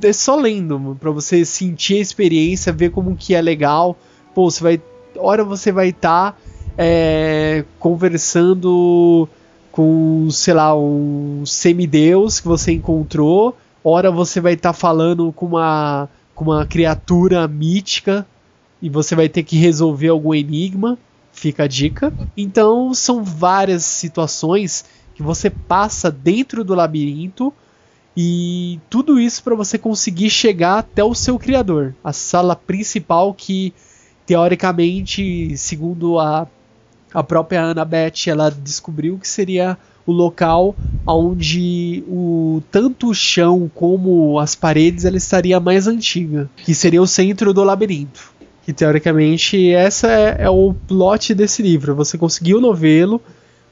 [0.01, 3.97] é só lendo para você sentir a experiência, ver como que é legal.
[4.33, 4.81] Pô, você vai,
[5.17, 6.37] hora você vai estar tá
[6.77, 9.27] é, conversando
[9.71, 15.45] com, sei lá, um semideus que você encontrou, ora você vai estar tá falando com
[15.45, 18.25] uma, com uma criatura mítica
[18.81, 20.97] e você vai ter que resolver algum enigma,
[21.31, 22.13] fica a dica.
[22.35, 27.53] Então são várias situações que você passa dentro do labirinto
[28.15, 33.73] e tudo isso para você conseguir chegar até o seu criador, a sala principal que
[34.25, 36.47] teoricamente, segundo a
[37.13, 44.39] a própria Annabeth ela descobriu que seria o local onde o tanto o chão como
[44.39, 48.31] as paredes ela estaria mais antiga, que seria o centro do labirinto.
[48.63, 51.95] Que teoricamente essa é, é o plot desse livro.
[51.95, 53.21] Você conseguiu o novelo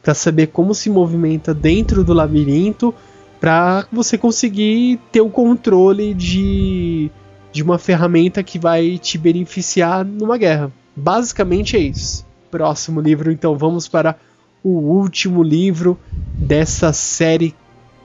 [0.02, 2.94] para saber como se movimenta dentro do labirinto,
[3.40, 7.12] para você conseguir ter o controle de
[7.52, 10.72] de uma ferramenta que vai te beneficiar numa guerra.
[10.96, 14.16] Basicamente é isso próximo livro, então vamos para
[14.64, 15.98] o último livro
[16.34, 17.56] dessa série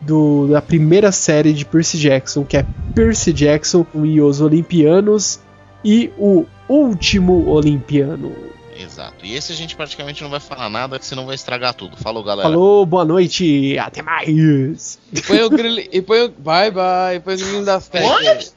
[0.01, 5.41] do, da primeira série de Percy Jackson, que é Percy Jackson e os Olimpianos
[5.85, 8.33] e o Último Olimpiano.
[8.77, 9.25] Exato.
[9.25, 11.97] E esse a gente praticamente não vai falar nada, senão vai estragar tudo.
[11.97, 12.49] Falou, galera.
[12.49, 14.99] Falou, boa noite, até mais.
[15.13, 18.55] E põe o grilo, e põe o bye bye, e põe o grilinho das festas.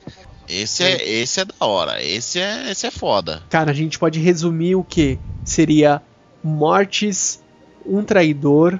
[0.48, 3.43] Esse é, esse é da hora, esse é, esse é foda.
[3.50, 5.20] Cara, a gente pode resumir o que?
[5.43, 6.02] Seria
[6.43, 7.43] mortes,
[7.86, 8.80] um traidor,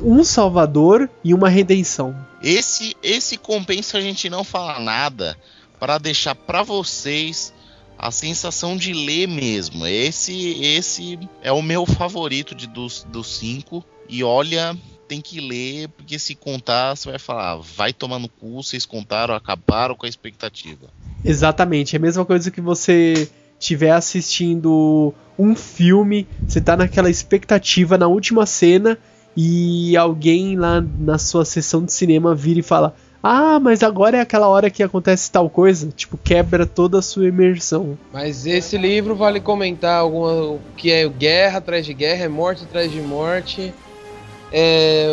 [0.00, 2.16] um salvador e uma redenção.
[2.42, 5.36] Esse esse compensa a gente não falar nada
[5.78, 7.52] para deixar para vocês
[7.98, 9.86] a sensação de ler mesmo.
[9.86, 13.84] Esse esse é o meu favorito de, dos, dos cinco.
[14.08, 14.76] E olha,
[15.08, 19.34] tem que ler, porque se contar, você vai falar, vai tomar no cu, vocês contaram,
[19.34, 20.86] acabaram com a expectativa.
[21.24, 23.28] Exatamente, é a mesma coisa que você
[23.58, 28.98] estiver assistindo um filme, você tá naquela expectativa na última cena
[29.36, 34.20] e alguém lá na sua sessão de cinema vira e fala: Ah, mas agora é
[34.20, 35.92] aquela hora que acontece tal coisa.
[35.94, 37.96] Tipo, quebra toda a sua imersão.
[38.12, 42.90] Mas esse livro vale comentar alguma que é guerra atrás de guerra, é morte atrás
[42.90, 43.72] de morte
[44.52, 45.08] é,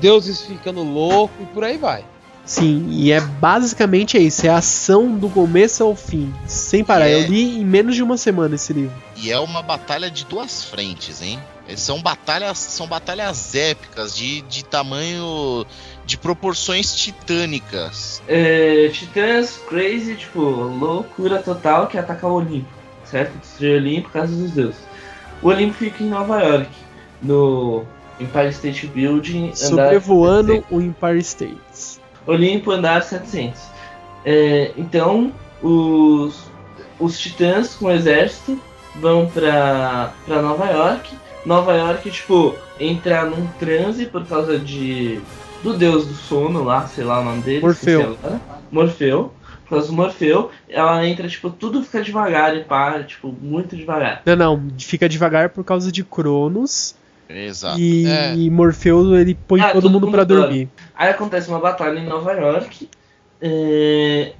[0.00, 2.04] deuses ficando louco e por aí vai.
[2.44, 7.08] Sim, e é basicamente isso, é a ação do começo ao fim, sem parar.
[7.08, 7.14] É...
[7.14, 8.92] Eu li em menos de uma semana esse livro.
[9.16, 11.38] E é uma batalha de duas frentes, hein?
[11.76, 15.64] São batalhas, são batalhas épicas de, de tamanho,
[16.04, 18.20] de proporções titânicas.
[18.26, 22.68] É, Titãs crazy, tipo, loucura total que ataca o Olimpo,
[23.04, 23.38] certo?
[23.38, 24.80] Destruir o Olimpo, casa dos deuses.
[25.40, 26.70] O Olimpo fica em Nova York,
[27.22, 27.84] no
[28.20, 29.52] Empire State Building.
[29.54, 32.00] Sobrevoando o Empire State.
[32.26, 33.60] Olimpo andar 700.
[34.24, 36.44] É, então, os,
[36.98, 38.60] os titãs com o exército
[38.96, 41.10] vão pra, pra Nova York.
[41.44, 45.20] Nova York, tipo, entra num transe por causa de.
[45.62, 47.62] do deus do sono lá, sei lá o nome dele.
[47.62, 48.16] Morfeu.
[48.70, 49.32] Morfeu.
[49.64, 54.20] Por causa do Morfeu, ela entra, tipo, tudo fica devagar e para, tipo, muito devagar.
[54.26, 56.96] Não, não, fica devagar por causa de Cronos
[57.32, 57.78] Exato.
[57.78, 58.34] E, é.
[58.34, 60.68] e Morpheus ele põe ah, todo, todo, mundo, para dormir.
[60.94, 62.88] Aí acontece uma batalha em Nova York.
[63.40, 64.32] É,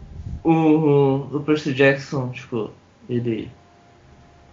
[0.44, 2.70] o, o Percy Jackson, tipo,
[3.08, 3.50] ele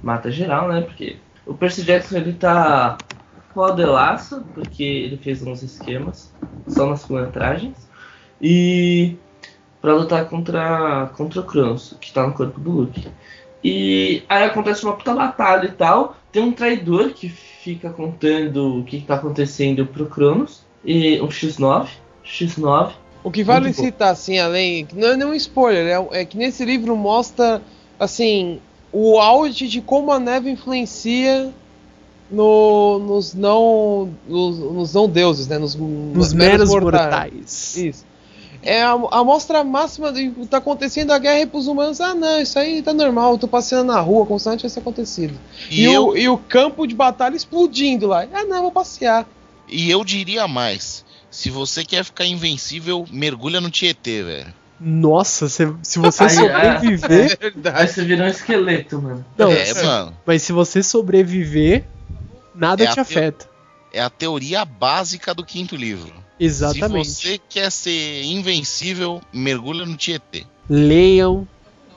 [0.02, 0.82] mata geral, né?
[0.82, 2.98] Porque o Percy Jackson ele tá
[3.76, 6.32] delaço, porque ele fez uns esquemas
[6.68, 7.90] só nas pilantragens.
[8.40, 9.16] E
[9.82, 13.08] pra lutar contra, contra o Cronos, que tá no corpo do Luke.
[13.64, 16.16] E aí acontece uma puta batalha e tal.
[16.32, 20.62] Tem um traidor que fica contando o que, tá acontecendo pro Cronos.
[20.86, 21.88] E um X9.
[22.26, 22.92] X9.
[23.24, 23.84] O que vale Muito bom.
[23.84, 24.88] citar, assim, além.
[24.94, 27.62] Não é nenhum spoiler, é, é que nesse livro mostra,
[28.00, 28.60] assim,
[28.92, 31.52] o auge de como a neve influencia
[32.30, 34.10] no, nos não.
[34.28, 35.58] Nos, nos não deuses, né?
[35.58, 37.76] Nos, Nos meros mortais.
[37.76, 38.06] Isso.
[38.62, 42.42] É a, a mostra máxima de tá acontecendo a guerra e pros humanos, ah não,
[42.42, 45.34] isso aí tá normal, eu tô passeando na rua nada tivesse acontecido.
[45.70, 48.28] E, E, eu, o, e o campo de batalha explodindo lá.
[48.34, 49.26] Ah não, vou passear.
[49.68, 51.06] e eu diria mais.
[51.30, 54.54] Se você quer ficar invencível, mergulha no Tietê, velho.
[54.80, 57.38] Nossa, se, se você Aí, sobreviver.
[57.74, 59.26] Aí você vira um esqueleto, mano.
[59.38, 60.18] Não, é, mano.
[60.26, 61.84] mas se você sobreviver,
[62.54, 63.50] nada É te afeta.
[63.92, 66.14] É a teoria básica do quinto livro.
[66.40, 67.10] Exatamente.
[67.10, 70.46] Se você quer ser invencível, mergulha no Tietê.
[70.70, 71.48] Leiam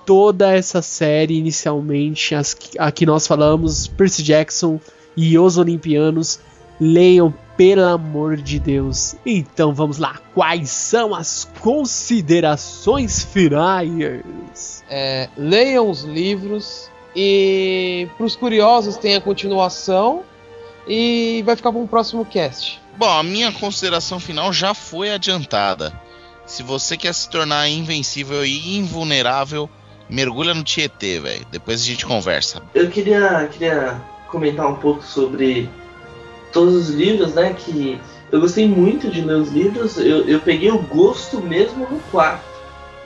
[0.07, 4.81] toda essa série inicialmente, as, que- a que nós falamos, Percy Jackson
[5.17, 6.41] e os Olimpianos.
[6.81, 9.15] Leiam, pelo amor de Deus.
[9.27, 14.83] Então vamos lá, quais são as considerações finais?
[14.89, 20.23] É, leiam os livros e pros curiosos tem a continuação
[20.89, 22.81] e vai ficar para um próximo cast.
[23.01, 25.91] Bom, a minha consideração final já foi adiantada.
[26.45, 29.71] Se você quer se tornar invencível e invulnerável,
[30.07, 31.47] mergulha no Tietê, velho.
[31.51, 32.61] Depois a gente conversa.
[32.75, 33.99] Eu queria, queria
[34.29, 35.67] comentar um pouco sobre
[36.53, 37.55] todos os livros, né?
[37.55, 37.99] Que
[38.31, 39.97] eu gostei muito de ler os livros.
[39.97, 42.45] Eu, eu peguei o gosto mesmo no quarto,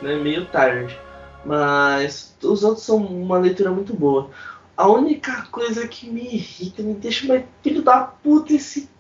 [0.03, 0.17] né?
[0.17, 0.99] Meio tarde.
[1.47, 4.29] Mas os outros são uma leitura muito boa.
[4.77, 8.93] A única coisa que me irrita, me deixa mais filho da puta esse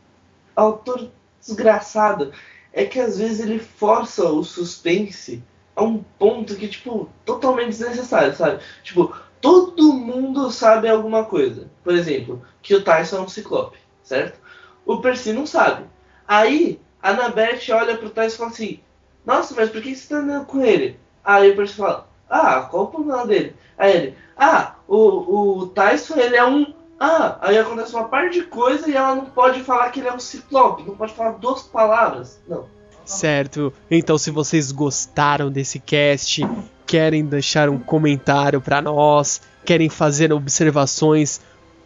[0.55, 2.33] autor desgraçado
[2.73, 5.43] é que às vezes ele força o suspense
[5.77, 8.61] a um ponto que, tipo, totalmente desnecessário, sabe?
[8.83, 11.71] Tipo, todo mundo sabe alguma coisa.
[11.83, 14.39] Por exemplo, que o Tyson é um ciclope, certo?
[14.87, 15.85] O Percy não sabe.
[16.27, 18.81] Aí, a Annabeth olha pro Tyson e fala assim:
[19.25, 20.99] Nossa, mas por que você tá andando com ele?
[21.23, 23.55] Aí o Percy fala: Ah, qual o problema dele?
[23.77, 26.75] Aí ele: Ah, o, o Tyson ele é um.
[26.99, 30.15] Ah, aí acontece uma parte de coisa e ela não pode falar que ele é
[30.15, 32.41] um ciclope, não pode falar duas palavras.
[32.49, 32.67] Não.
[33.05, 33.73] Certo?
[33.91, 36.47] Então, se vocês gostaram desse cast,
[36.87, 41.41] querem deixar um comentário pra nós, querem fazer observações,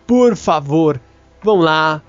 [0.07, 1.01] por favor,
[1.43, 2.03] vão lá,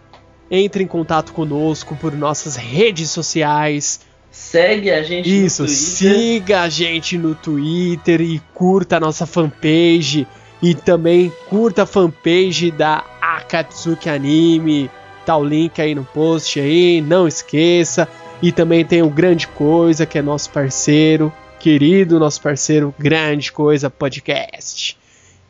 [0.51, 4.01] entre em contato conosco por nossas redes sociais.
[4.31, 5.85] Segue a gente Isso, no Twitter.
[5.85, 10.27] siga a gente no Twitter e curta a nossa fanpage.
[10.61, 14.91] E também curta a fanpage da Akatsuki Anime.
[15.25, 18.07] Tá o link aí no post aí, não esqueça.
[18.41, 23.89] E também tem o Grande Coisa, que é nosso parceiro, querido nosso parceiro Grande Coisa
[23.89, 24.97] Podcast.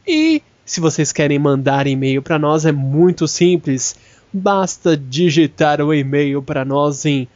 [0.07, 3.95] E se vocês querem mandar e-mail para nós, é muito simples.
[4.31, 7.27] Basta digitar o e-mail para nós em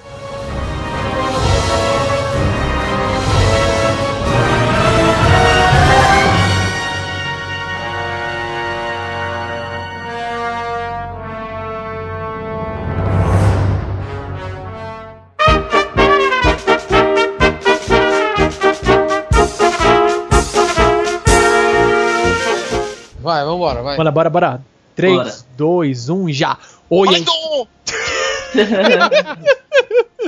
[23.73, 23.97] Vai, vambora, vai.
[23.97, 24.61] Bora, bora, bora.
[24.95, 25.35] 3, Bora.
[25.57, 26.57] 2, 1, já.
[26.89, 27.31] Oi, Valendo!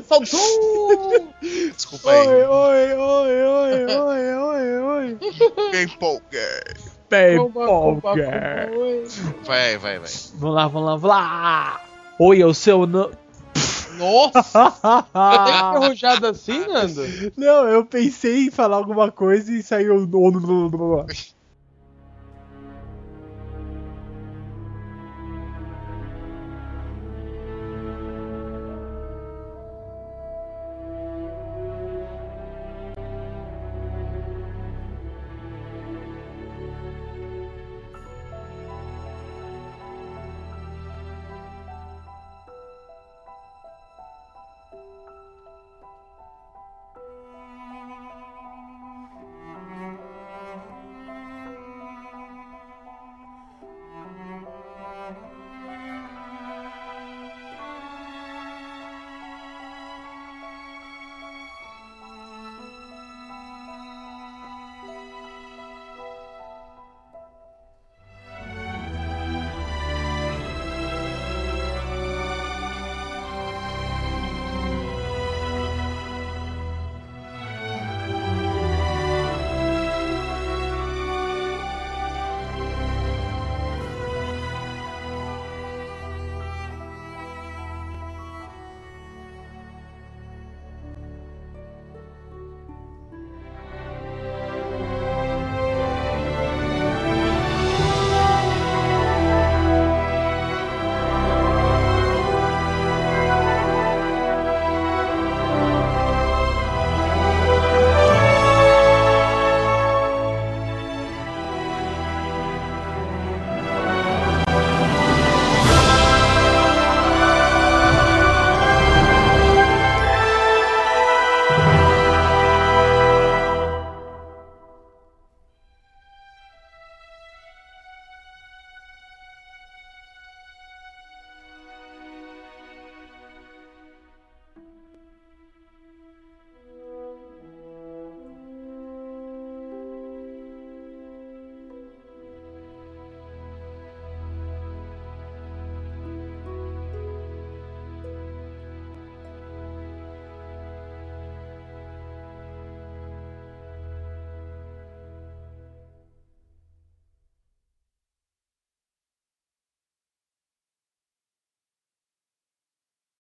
[0.04, 1.28] Faltou!
[1.76, 2.28] Desculpa aí.
[2.28, 5.18] oi, oi, oi, oi, oi, oi, oi.
[6.00, 6.39] Polga.
[8.78, 9.04] oi.
[9.44, 10.10] Vai, vai, vai.
[10.36, 11.82] Vamos lá, vamos lá, vamos lá.
[12.20, 12.88] Oi, eu sou o.
[12.88, 13.12] No...
[13.98, 14.70] Nossa!
[14.72, 17.04] Você tem enferrujado assim, Nando?
[17.38, 20.08] Não, eu pensei em falar alguma coisa e saiu.